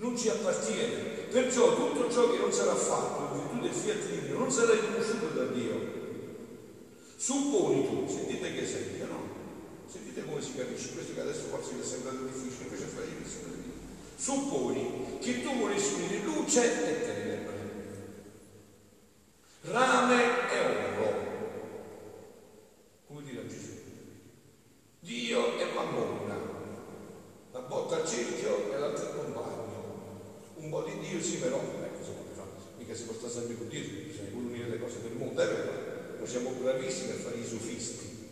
non 0.02 0.18
ci 0.18 0.28
appartiene. 0.28 1.20
Perciò 1.30 1.74
tutto 1.74 2.10
ciò 2.10 2.30
che 2.30 2.38
non 2.38 2.52
sarà 2.52 2.74
fatto 2.74 3.34
in 3.34 3.40
virtù 3.40 3.60
del 3.60 3.72
fiat 3.72 4.10
di 4.10 4.26
Dio 4.26 4.38
non 4.38 4.50
sarà 4.50 4.72
riconosciuto 4.72 5.26
da 5.28 5.44
Dio. 5.46 6.00
Supponi 7.16 7.86
tu, 7.86 8.08
sentite 8.08 8.52
che 8.52 8.62
esempio, 8.62 9.06
no? 9.06 9.20
Sentite 9.86 10.24
come 10.24 10.42
si 10.42 10.54
capisce, 10.56 10.92
questo 10.92 11.14
che 11.14 11.20
adesso 11.20 11.44
forse 11.50 11.74
vi 11.74 11.80
è 11.80 11.84
sembrato 11.84 12.24
difficile, 12.24 12.64
invece 12.64 12.84
è 12.84 12.88
facilissimo. 12.88 13.50
Supponi 14.16 15.18
che 15.20 15.42
tu 15.42 15.58
volessi 15.58 15.94
unire 15.94 16.18
luce 16.24 16.64
e 16.64 17.00
tenebre, 17.00 17.70
rame 19.62 20.22
e 20.50 20.58
oro, 20.58 21.14
come 23.06 23.22
dirà 23.22 23.46
Gesù, 23.46 23.70
Dio 25.00 25.58
e 25.58 25.64
mammona, 25.74 26.38
la 27.52 27.60
botta 27.60 27.96
al 27.96 28.08
cerchio 28.08 28.72
e 28.72 28.78
l'altra 28.78 29.06
al 29.06 29.16
compagno 29.16 29.62
un 30.62 30.70
po' 30.70 30.82
di 30.82 30.96
Dio 31.00 31.20
sì, 31.20 31.36
però 31.38 31.56
ecco, 31.56 31.98
insomma, 31.98 32.46
mica 32.78 32.94
si 32.94 33.02
può 33.02 33.14
stare 33.14 33.32
sempre 33.32 33.56
con 33.56 33.68
Dio, 33.68 33.80
bisogna 33.80 34.30
pure 34.30 34.46
unire 34.46 34.68
le 34.68 34.78
cose 34.78 35.02
del 35.02 35.12
mondo, 35.12 35.42
è 35.42 35.46
vero, 35.46 35.70
noi 36.18 36.26
siamo 36.26 36.50
bravissimi 36.50 37.10
a 37.10 37.14
fare 37.16 37.36
i 37.36 37.44
sofisti, 37.44 38.28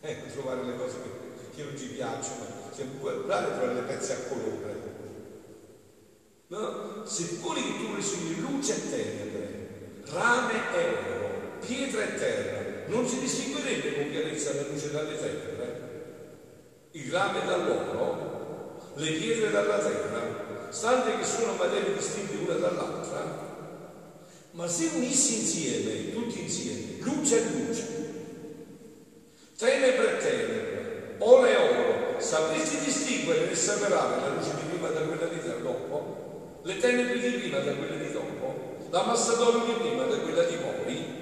eh, 0.00 0.12
a 0.12 0.30
trovare 0.30 0.62
le 0.62 0.76
cose 0.76 0.94
che, 1.02 1.56
che 1.56 1.64
non 1.64 1.76
ci 1.76 1.88
piacciono, 1.88 2.44
siamo 2.72 2.92
bravi 3.00 3.44
a 3.44 3.56
trovare 3.56 3.74
le 3.74 3.80
pezze 3.82 4.12
a 4.12 4.16
colore. 4.28 4.90
No? 6.46 7.04
Se 7.06 7.24
poni 7.40 7.62
che 7.62 7.78
tu 7.78 7.88
volessi 7.88 8.40
luce 8.40 8.74
e 8.76 8.90
tenebre, 8.90 10.02
rame 10.04 10.52
e 10.76 10.86
oro, 10.86 11.58
pietra 11.66 12.04
e 12.04 12.14
terra, 12.14 12.88
non 12.88 13.08
si 13.08 13.18
distinguerebbe 13.18 13.94
con 13.96 14.10
chiarezza 14.10 14.54
la 14.54 14.68
luce 14.68 14.90
dalle 14.90 15.16
tenebre? 15.16 15.80
Il 16.92 17.01
rame 17.12 17.44
dall'oro, 17.44 18.80
le 18.94 19.12
pietre 19.12 19.50
dalla 19.50 19.78
terra, 19.78 20.70
stante 20.70 21.18
che 21.18 21.24
sono 21.24 21.52
materie 21.52 21.94
distinte 21.94 22.36
una 22.36 22.54
dall'altra, 22.54 23.50
ma 24.52 24.66
se 24.66 24.90
unissi 24.94 25.40
insieme, 25.40 26.12
tutti 26.12 26.40
insieme, 26.40 26.96
luce 27.00 27.36
e 27.36 27.50
luce, 27.50 27.86
tenebre 29.58 30.16
e 30.16 30.22
tenebre, 30.22 31.16
oro 31.18 31.46
e 31.46 31.56
oro, 31.56 32.20
sapresti 32.20 32.84
distinguere 32.84 33.50
e 33.50 33.54
separare 33.54 34.20
la 34.20 34.28
luce 34.28 34.54
di 34.54 34.70
prima 34.70 34.88
da 34.88 35.00
quella 35.00 35.26
di 35.26 35.38
dopo, 35.62 36.60
le 36.62 36.76
tenebre 36.78 37.20
di 37.20 37.38
prima 37.38 37.58
da 37.58 37.74
quelle 37.74 38.06
di 38.06 38.12
dopo, 38.12 38.88
la 38.88 39.04
massa 39.04 39.34
d'oro 39.34 39.66
di 39.66 39.72
prima 39.72 40.04
da 40.04 40.16
quella 40.16 40.44
di 40.44 40.56
poi? 40.56 41.20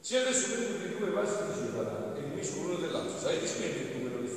Se 0.00 0.16
adesso 0.16 0.48
prendo 0.52 0.84
i 0.84 0.96
due 0.98 1.10
vasi 1.10 1.34
di 1.46 1.60
separare 1.60 2.18
e 2.18 2.32
unisco 2.32 2.58
uno 2.60 2.74
dell'altro, 2.76 3.18
sai 3.18 3.38
distinguere 3.38 3.74
che 3.74 3.89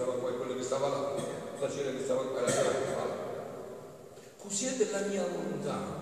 stava 0.04 0.18
qua 0.20 0.30
e 0.30 0.36
quello 0.36 0.56
che 0.56 0.64
stava 0.64 0.88
là, 0.90 1.16
la 1.60 1.72
cera 1.72 1.92
che 1.92 2.04
stava 2.04 2.24
qua 2.24 2.40
e 2.40 2.42
la 2.42 2.52
cera 2.52 2.70
che 2.70 2.86
stava 2.86 3.06
là? 3.06 3.32
così 4.38 4.66
è 4.66 4.76
della 4.76 5.00
mia 5.08 5.26
volontà. 5.26 6.02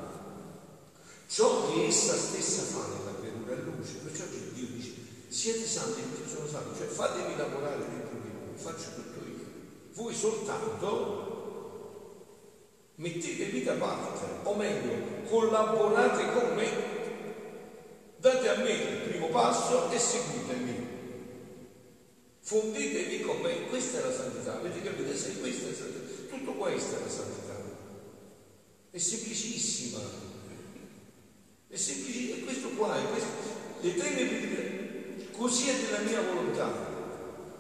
Ciò 1.28 1.72
che 1.72 1.86
essa 1.86 2.16
stessa 2.16 2.64
fa 2.64 2.88
nella 2.88 3.18
creatura 3.20 3.54
è 3.54 3.58
luce, 3.58 3.94
perciò 4.04 4.24
Dio 4.26 4.66
dice 4.68 4.94
siete 5.30 5.66
santi 5.66 6.02
perché 6.02 6.28
sono 6.28 6.48
santi, 6.48 6.78
cioè 6.78 6.88
fatemi 6.88 7.38
lavorare 7.38 7.78
dentro 7.78 8.18
di 8.20 8.30
voi, 8.30 8.56
faccio 8.56 8.90
tutto 8.96 9.20
io. 9.26 9.46
Voi 9.94 10.14
soltanto 10.14 11.30
mettetevi 12.96 13.64
da 13.64 13.74
parte, 13.74 14.26
o 14.44 14.56
meglio, 14.56 15.30
collaborate 15.30 16.34
con 16.34 16.56
me, 16.56 16.70
date 18.18 18.50
a 18.50 18.58
me 18.58 18.72
il 18.72 19.10
primo 19.10 19.28
passo 19.28 19.90
e 19.92 20.00
seguitemi. 20.00 21.01
Fondetevi 22.52 23.22
con 23.22 23.40
me, 23.40 23.66
questa 23.70 24.00
è 24.00 24.04
la 24.04 24.12
santità, 24.12 24.58
avete 24.58 24.82
capito? 24.82 25.16
Se 25.16 25.40
questa 25.40 25.70
è 25.70 25.74
santità, 25.74 26.36
tutto 26.36 26.52
questo 26.52 26.98
è 26.98 27.00
la 27.00 27.10
santità. 27.10 27.56
È 28.90 28.98
semplicissima. 28.98 30.00
È 31.70 31.76
semplicissima. 31.78 32.44
Questo 32.44 32.68
qua, 32.72 32.98
è 32.98 33.10
questo. 33.10 33.30
le 33.80 33.96
tenebre, 33.96 35.30
così 35.32 35.70
è 35.70 35.76
della 35.76 36.00
mia 36.00 36.22
volontà. 36.24 36.74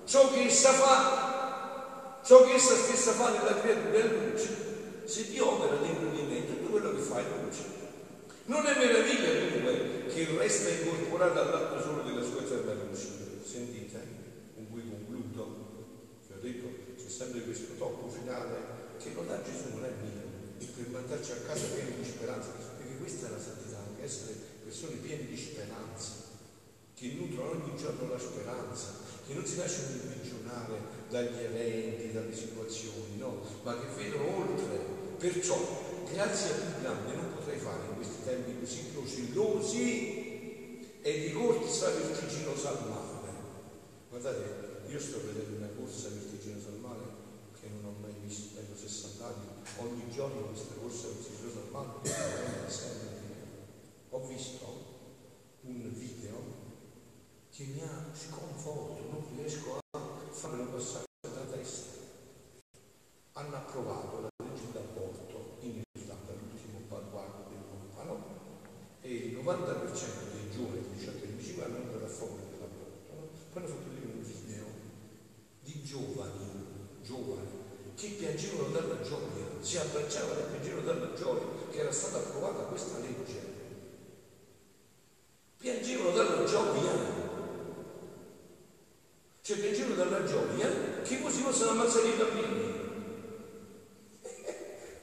Ciò 0.04 0.30
che 0.30 0.41
essa 0.41 0.73
fa, 0.73 2.19
ciò 2.25 2.43
che 2.43 2.56
essa 2.56 2.75
stessa 2.75 3.13
fa 3.13 3.30
nella 3.30 3.62
creatura 3.62 3.97
è 3.97 4.08
luce. 4.08 5.06
Se 5.06 5.30
Dio 5.30 5.54
opera 5.54 5.77
dentro 5.77 6.10
di 6.10 6.21
me, 6.23 6.45
tutto 6.45 6.67
quello 6.67 6.93
che 6.93 7.01
fa 7.01 7.19
è 7.19 7.23
luce. 7.41 7.63
Non 8.43 8.65
è 8.65 8.77
meraviglia 8.77 9.39
dunque 9.51 10.04
che 10.13 10.27
resta 10.38 10.67
incorporato 10.67 11.39
all'atto 11.39 11.82
solo 11.82 12.01
della 12.01 12.21
sua 12.21 12.41
eterna 12.41 12.73
luce. 12.73 13.08
Sentite, 13.41 14.11
con 14.62 14.69
cui 14.69 14.84
concludo, 14.89 15.89
vi 16.28 16.34
ho 16.34 16.39
detto, 16.39 16.67
c'è 17.02 17.10
sempre 17.10 17.41
questo 17.41 17.74
tocco 17.78 18.10
finale 18.10 18.80
che 19.02 19.12
non 19.15 19.26
dà 19.28 19.41
Gesù, 19.41 19.69
non 19.74 19.86
è 19.86 19.91
mio 20.04 20.30
per 20.76 20.89
mandarci 20.89 21.32
a 21.32 21.36
casa 21.45 21.65
pieni 21.74 21.95
di 21.97 22.06
speranza, 22.06 22.50
perché 22.78 22.97
questa 22.97 23.28
è 23.28 23.32
la 23.32 23.39
santità, 23.39 23.78
anche 23.78 24.04
essere 24.04 24.34
persone 24.63 24.95
piene 24.95 25.26
di 25.26 25.38
speranza, 25.38 26.12
che 26.93 27.13
nutrono 27.17 27.52
ogni 27.52 27.76
giorno 27.76 28.08
la 28.10 28.19
speranza, 28.19 28.97
che 29.26 29.34
non 29.34 29.45
si 29.45 29.58
lasciano 29.58 29.95
imprigionare 29.95 30.78
dagli 31.10 31.38
eventi, 31.38 32.12
dalle 32.12 32.36
situazioni, 32.36 33.17
no, 33.17 33.41
ma 33.63 33.80
che 33.80 33.88
vedono 33.95 34.38
oltre. 34.38 35.00
Perciò, 35.17 35.58
grazie 36.12 36.52
a 36.52 36.54
più 36.54 36.82
grande, 36.82 37.13
non 37.15 37.34
potrei 37.36 37.60
fare 37.60 37.86
in 37.89 37.95
questi 37.95 38.24
tempi 38.24 38.60
così 38.60 38.82
prosillosi 38.93 40.19
e 41.02 41.19
di 41.19 41.32
corsa 41.34 41.89
vertiginosa 41.89 42.69
al 42.69 42.89
mare. 42.89 43.11
Guardate, 44.22 44.86
io 44.88 45.00
sto 45.00 45.18
vedendo 45.26 45.58
una 45.58 45.70
corsa 45.76 46.10
vertiginosa 46.10 46.68
al 46.68 46.78
mare 46.78 47.02
che 47.60 47.68
non 47.74 47.86
ho 47.86 47.96
mai 48.02 48.14
visto, 48.22 48.54
penso 48.54 48.88
60 48.88 49.26
anni, 49.26 49.48
ogni 49.78 50.12
giorno 50.12 50.46
questa 50.46 50.76
corsa 50.76 51.08
vertiginosa 51.08 51.58
al 51.58 51.72
mare 51.72 51.90
ho 54.10 54.28
visto 54.28 54.66
un 55.62 55.92
video 55.96 56.38
che 57.50 57.64
mi 57.64 57.82
ha 57.82 58.06
sconvolto, 58.14 59.02
non 59.10 59.26
riesco 59.36 59.80
a 59.90 60.00
farlo 60.30 60.66
passare 60.66 61.06
da 61.22 61.42
testa. 61.56 61.90
Hanno 63.34 63.56
approvato 63.56 64.22
la 64.22 64.30
legge 64.46 64.72
d'aborto 64.72 65.58
in 65.62 65.82
Irlanda, 65.98 66.34
l'ultimo 66.34 66.80
baluardo 66.88 67.50
dell'Europa, 67.50 68.04
no? 68.04 68.24
E 69.02 69.14
il 69.14 69.38
90% 69.38 69.90
dei 70.32 70.52
giovani 70.52 70.82
di 70.92 71.00
18 71.00 71.26
anni 71.26 71.44
ci 71.44 71.56
vanno 71.56 71.78
andare 71.78 72.06
a 72.06 72.08
favore 72.08 72.44
dell'aborto. 72.52 73.14
No? 73.16 73.28
Poi 73.52 73.64
hanno 73.64 73.72
fatto 73.74 73.90
vedere 73.90 74.14
un 74.14 74.24
video 74.24 74.66
di 75.64 75.84
giovani, 75.84 76.66
giovani, 77.04 77.50
che 77.96 78.08
piangevano 78.10 78.70
dalla 78.70 79.02
gioia, 79.02 79.46
si 79.60 79.78
abbracciavano 79.78 80.40
e 80.40 80.44
piangevano 80.44 80.86
dalla 80.86 81.14
gioia 81.14 81.46
che 81.70 81.80
era 81.80 81.92
stata 81.92 82.18
approvata 82.18 82.64
questa 82.64 83.00
legge. 83.00 83.60
Piangevano 85.58 86.12
dalla 86.12 86.44
gioia. 86.46 87.20
Cioè 89.43 89.58
piangevano 89.58 89.95
dalla 89.95 90.23
gioia 90.23 91.01
che 91.01 91.19
così 91.19 91.41
possono 91.41 91.71
ammazzare 91.71 92.08
i 92.08 92.17
bambini. 92.17 92.80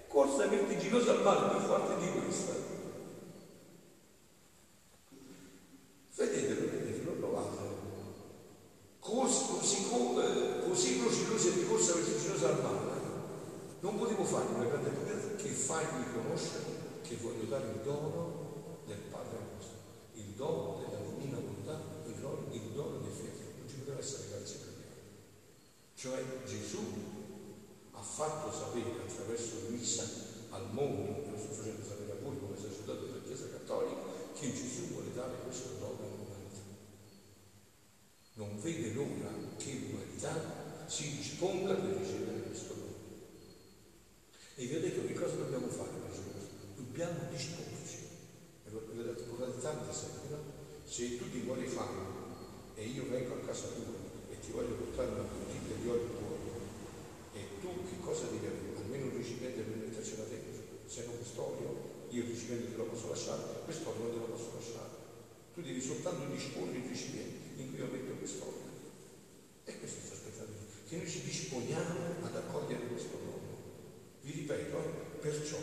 Corsa 0.07 0.46
vertiginosa 0.46 1.11
al 1.11 1.22
mare 1.22 1.57
più 1.57 1.66
forte 1.66 2.01
di 2.01 2.20
questa. 2.20 2.53
Vedete, 6.14 6.55
vedete, 6.55 7.03
lo 7.05 7.12
provate. 7.12 7.57
Così, 9.01 9.46
così, 9.48 9.87
così 9.87 10.29
fatto 28.18 28.51
sapere 28.51 28.98
attraverso 29.07 29.68
Luisa 29.68 30.03
al 30.51 30.72
mondo, 30.72 31.31
lo 31.31 31.38
sto 31.38 31.55
facendo 31.55 31.87
sapere 31.87 32.18
a 32.18 32.20
voi 32.20 32.37
come 32.40 32.57
sacerdote 32.57 33.07
della 33.07 33.22
Chiesa 33.22 33.48
Cattolica, 33.48 34.03
che 34.35 34.53
Gesù 34.53 34.88
vuole 34.90 35.14
dare 35.14 35.35
questo 35.44 35.79
dono 35.79 36.03
all'umanità. 36.03 36.59
Non 38.35 38.61
vede 38.61 38.92
l'ora 38.94 39.31
che 39.57 39.70
l'umanità 39.70 40.87
si 40.88 41.14
disponga 41.14 41.74
per 41.74 41.94
ricevere 41.94 42.42
questo 42.42 42.74
dono. 42.74 42.96
E 44.57 44.66
vi 44.66 44.74
ho 44.74 44.81
detto 44.81 45.07
che 45.07 45.14
cosa 45.14 45.37
dobbiamo 45.37 45.68
fare 45.68 45.90
per 45.90 46.11
Gesù? 46.11 46.22
Dobbiamo 46.74 47.18
disporci. 47.31 47.98
E 48.66 48.70
vi 48.70 48.74
ho 48.74 48.81
detto 49.69 49.85
tante 49.85 49.93
sempre? 49.93 50.37
Se 50.85 51.19
tu 51.19 51.31
ti 51.31 51.41
vuoi 51.41 51.67
fare 51.67 52.17
e 52.75 52.87
io 52.87 53.05
vengo 53.11 53.35
a 53.35 53.47
casa 53.47 53.69
tua 53.69 53.93
e 54.31 54.41
ti 54.41 54.53
voglio 54.53 54.75
portare 54.75 55.11
una 55.11 55.29
bottiglia 55.29 55.77
di 55.77 55.89
olio 55.89 56.09
buono 56.17 56.37
e 57.35 57.61
tu 57.61 57.69
che 57.85 58.01
cosa 58.01 58.27
devi 58.27 58.47
avere? 58.47 58.77
Almeno 58.77 59.07
un 59.07 59.17
recipiente 59.17 59.61
per 59.63 59.77
mettercela 59.77 60.25
dentro. 60.25 60.63
Se 60.87 61.05
non 61.05 61.17
quest'olio, 61.17 62.07
io 62.09 62.23
il 62.23 62.31
recipiente 62.31 62.71
te 62.71 62.77
lo 62.77 62.85
posso 62.85 63.11
lasciare, 63.11 63.43
quest'olio 63.65 64.03
non 64.05 64.13
te 64.13 64.19
lo 64.19 64.33
posso 64.33 64.53
lasciare. 64.55 64.97
Tu 65.53 65.61
devi 65.61 65.81
soltanto 65.81 66.25
disporre 66.33 66.79
il 66.79 66.89
recipiente 66.89 67.61
in 67.61 67.69
cui 67.69 67.79
io 67.79 67.89
metto 67.93 68.13
quest'olio. 68.17 68.67
E 69.65 69.79
questo 69.79 70.01
sta 70.07 70.15
aspettando, 70.15 70.53
che 70.89 70.97
noi 70.97 71.09
ci 71.09 71.21
disponiamo 71.23 72.25
ad 72.25 72.35
accogliere 72.35 72.87
questo 72.87 73.19
dono. 73.21 73.57
Vi 74.23 74.33
ripeto, 74.33 74.79
eh, 74.79 75.19
perciò, 75.21 75.59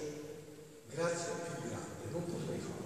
grazia 0.94 1.34
più 1.34 1.70
grande 1.70 1.96
non 2.15 2.26
potrei 2.26 2.60
fare 2.60 2.80
in 2.80 2.85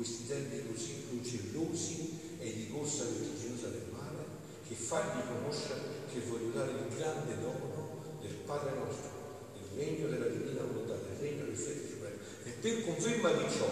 questi 0.00 0.26
tempi 0.26 0.64
così 0.66 1.04
procellosi 1.10 2.36
e 2.38 2.54
di 2.54 2.70
corsa 2.72 3.04
religiosa 3.04 3.68
del 3.68 3.84
male, 3.92 4.24
che 4.66 4.74
fargli 4.74 5.20
conoscere 5.28 5.78
che 6.10 6.20
voglio 6.26 6.56
dare 6.56 6.70
il 6.70 6.96
grande 6.96 7.38
dono 7.38 8.16
del 8.22 8.32
Padre 8.46 8.78
nostro, 8.78 9.10
del 9.52 9.68
regno 9.76 10.08
della 10.08 10.28
divina 10.28 10.62
volontà, 10.62 10.94
del 10.94 11.18
regno 11.20 11.44
del 11.44 11.54
fede 11.54 11.86
supremo. 11.86 12.16
E 12.44 12.50
per 12.50 12.84
conferma 12.86 13.30
di 13.32 13.44
ciò 13.50 13.68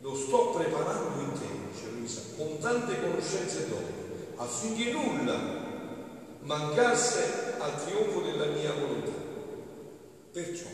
lo 0.00 0.14
sto 0.16 0.50
preparando 0.56 1.20
in 1.20 1.32
te, 1.38 1.46
dice 1.70 1.90
Luisa, 1.90 2.22
con 2.34 2.58
tante 2.58 2.98
conoscenze 2.98 3.68
doni, 3.68 3.92
affinché 4.36 4.90
nulla 4.92 5.66
mancasse 6.40 7.56
al 7.58 7.84
trionfo 7.84 8.22
della 8.22 8.46
mia 8.46 8.72
volontà. 8.72 9.12
Perciò 10.32 10.68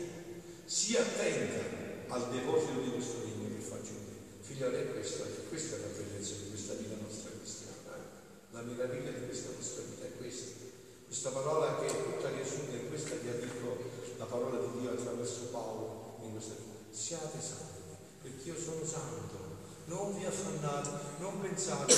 sii 0.63 0.95
attenta 0.95 1.84
al 2.07 2.29
deposito 2.29 2.81
di 2.81 2.91
questo 2.91 3.21
regno 3.23 3.55
che 3.55 3.61
faccio 3.61 3.91
in 3.91 4.05
te. 4.05 4.13
Figliole, 4.41 4.79
è 4.79 4.91
questa, 4.91 5.23
questa 5.49 5.75
è 5.75 5.79
la 5.79 5.87
bellezza 5.97 6.33
di 6.35 6.49
questa 6.49 6.73
vita 6.73 6.95
nostra 7.01 7.31
cristiana. 7.31 7.95
Eh? 7.95 8.53
La 8.53 8.61
meraviglia 8.61 9.11
di 9.11 9.25
questa 9.25 9.49
nostra 9.55 9.83
vita 9.83 10.05
è 10.05 10.17
questa. 10.17 10.63
Questa 11.05 11.29
parola 11.29 11.79
che 11.79 11.87
è 11.87 12.03
tutta 12.03 12.29
riassunta 12.29 12.75
in 12.75 12.87
questa 12.89 13.15
che 13.17 13.29
ha 13.29 13.39
detto 13.39 13.77
la 14.17 14.25
parola 14.25 14.59
di 14.59 14.79
Dio 14.79 14.91
attraverso 14.91 15.49
Paolo 15.51 16.19
in 16.23 16.31
questa 16.31 16.53
vita. 16.53 16.75
Siate 16.91 17.39
santi, 17.41 17.81
perché 18.21 18.49
io 18.49 18.59
sono 18.59 18.85
santo. 18.85 19.53
Non 19.85 20.17
vi 20.17 20.25
affannate, 20.25 20.89
non 21.19 21.41
pensate, 21.41 21.93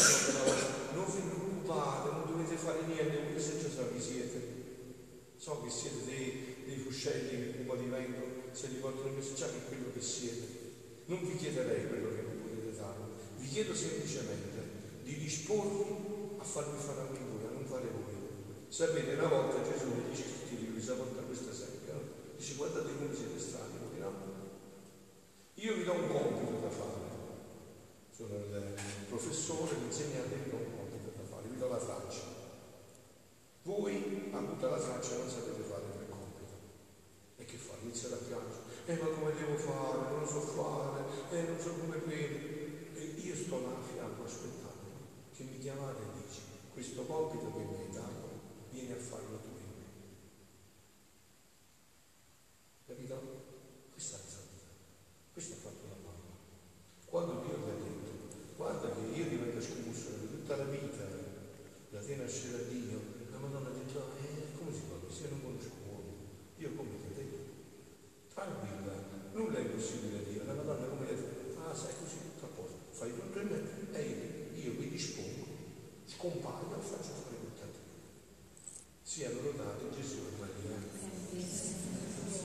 non 0.94 1.06
vi 1.06 1.22
preoccupate, 1.22 2.10
non 2.10 2.24
dovete 2.28 2.58
fare 2.58 2.82
niente, 2.86 3.16
perché 3.16 3.42
se 3.42 3.62
già 3.62 3.70
so 3.70 3.92
chi 3.94 4.02
siete. 4.02 4.56
So 5.38 5.62
che 5.64 5.70
siete 5.70 6.06
dei, 6.06 6.64
dei 6.66 6.78
fuscelli 6.80 7.30
che 7.30 7.66
come 7.66 7.80
di 7.80 7.90
vento 7.90 8.37
se 8.58 8.80
questo 8.80 9.36
già 9.36 9.46
che 9.46 9.58
è 9.58 9.68
quello 9.68 9.92
che 9.94 10.02
siete. 10.02 10.66
Non 11.06 11.24
vi 11.24 11.38
chiederei 11.38 11.88
quello 11.88 12.10
che 12.10 12.22
non 12.24 12.42
potete 12.42 12.76
dare, 12.76 12.98
vi 13.38 13.48
chiedo 13.48 13.76
semplicemente 13.76 15.02
di 15.04 15.16
disporvi 15.16 16.38
a 16.38 16.44
farvi 16.44 16.78
fare 16.78 17.02
a 17.02 17.06
voi, 17.06 17.46
a 17.46 17.52
non 17.54 17.66
fare 17.66 17.88
voi. 17.94 18.16
Sapete, 18.68 19.14
una 19.14 19.28
volta 19.28 19.62
Gesù 19.62 19.94
negli 19.94 20.16
scritti 20.16 20.56
di 20.58 20.68
Luisa 20.72 20.96
porta 20.96 21.22
questo 21.22 21.52
esempio, 21.52 21.94
no? 21.94 22.02
dice 22.36 22.56
guardate 22.56 22.94
come 22.98 23.16
siete 23.16 23.40
strani, 23.40 23.78
voi 23.78 24.00
no? 24.00 24.12
Io 25.54 25.76
vi 25.76 25.84
do 25.84 25.94
un 25.94 26.08
compito 26.08 26.60
da 26.60 26.70
fare, 26.70 27.08
sono 28.12 28.36
il 28.36 28.74
professore, 29.08 29.76
l'insegnante, 29.80 30.36
vi 30.36 30.50
do 30.50 30.58
un 30.58 30.76
compito 30.76 31.12
da 31.16 31.24
fare, 31.24 31.48
vi 31.48 31.58
do 31.58 31.70
la 31.70 31.78
traccia. 31.78 32.36
Voi 33.64 34.30
a 34.32 34.40
tutta 34.40 34.70
la 34.70 34.78
traccia 34.78 35.18
non 35.18 35.30
sapete 35.30 35.62
fare 35.62 35.84
quel 35.94 36.10
compito. 36.10 36.54
E 37.38 37.46
che 37.46 37.56
fate? 37.56 37.84
Iniziate 37.84 38.16
a 38.16 38.18
Eh 38.90 38.96
ma 39.02 39.08
come 39.08 39.34
devo 39.36 39.58
fare? 39.58 40.16
Non 40.16 40.26
so 40.26 40.40
fare, 40.40 41.04
eh 41.32 41.42
non 41.42 41.60
so 41.60 41.74
come 41.74 42.00
quello. 42.04 42.38
E 42.96 43.04
io 43.18 43.36
sto 43.36 43.60
là 43.60 43.76
a 43.76 43.84
fianco 43.84 44.24
aspettando 44.24 44.88
che 45.36 45.44
mi 45.44 45.60
chiamate 45.60 46.04
e 46.04 46.24
dici, 46.24 46.40
questo 46.72 47.04
compito 47.04 47.52
che 47.52 47.64
mi 47.66 47.76
hai 47.76 47.90
dato, 47.92 48.30
vieni 48.72 48.94
a 48.94 48.96
farlo 48.96 49.40
tu 49.44 49.57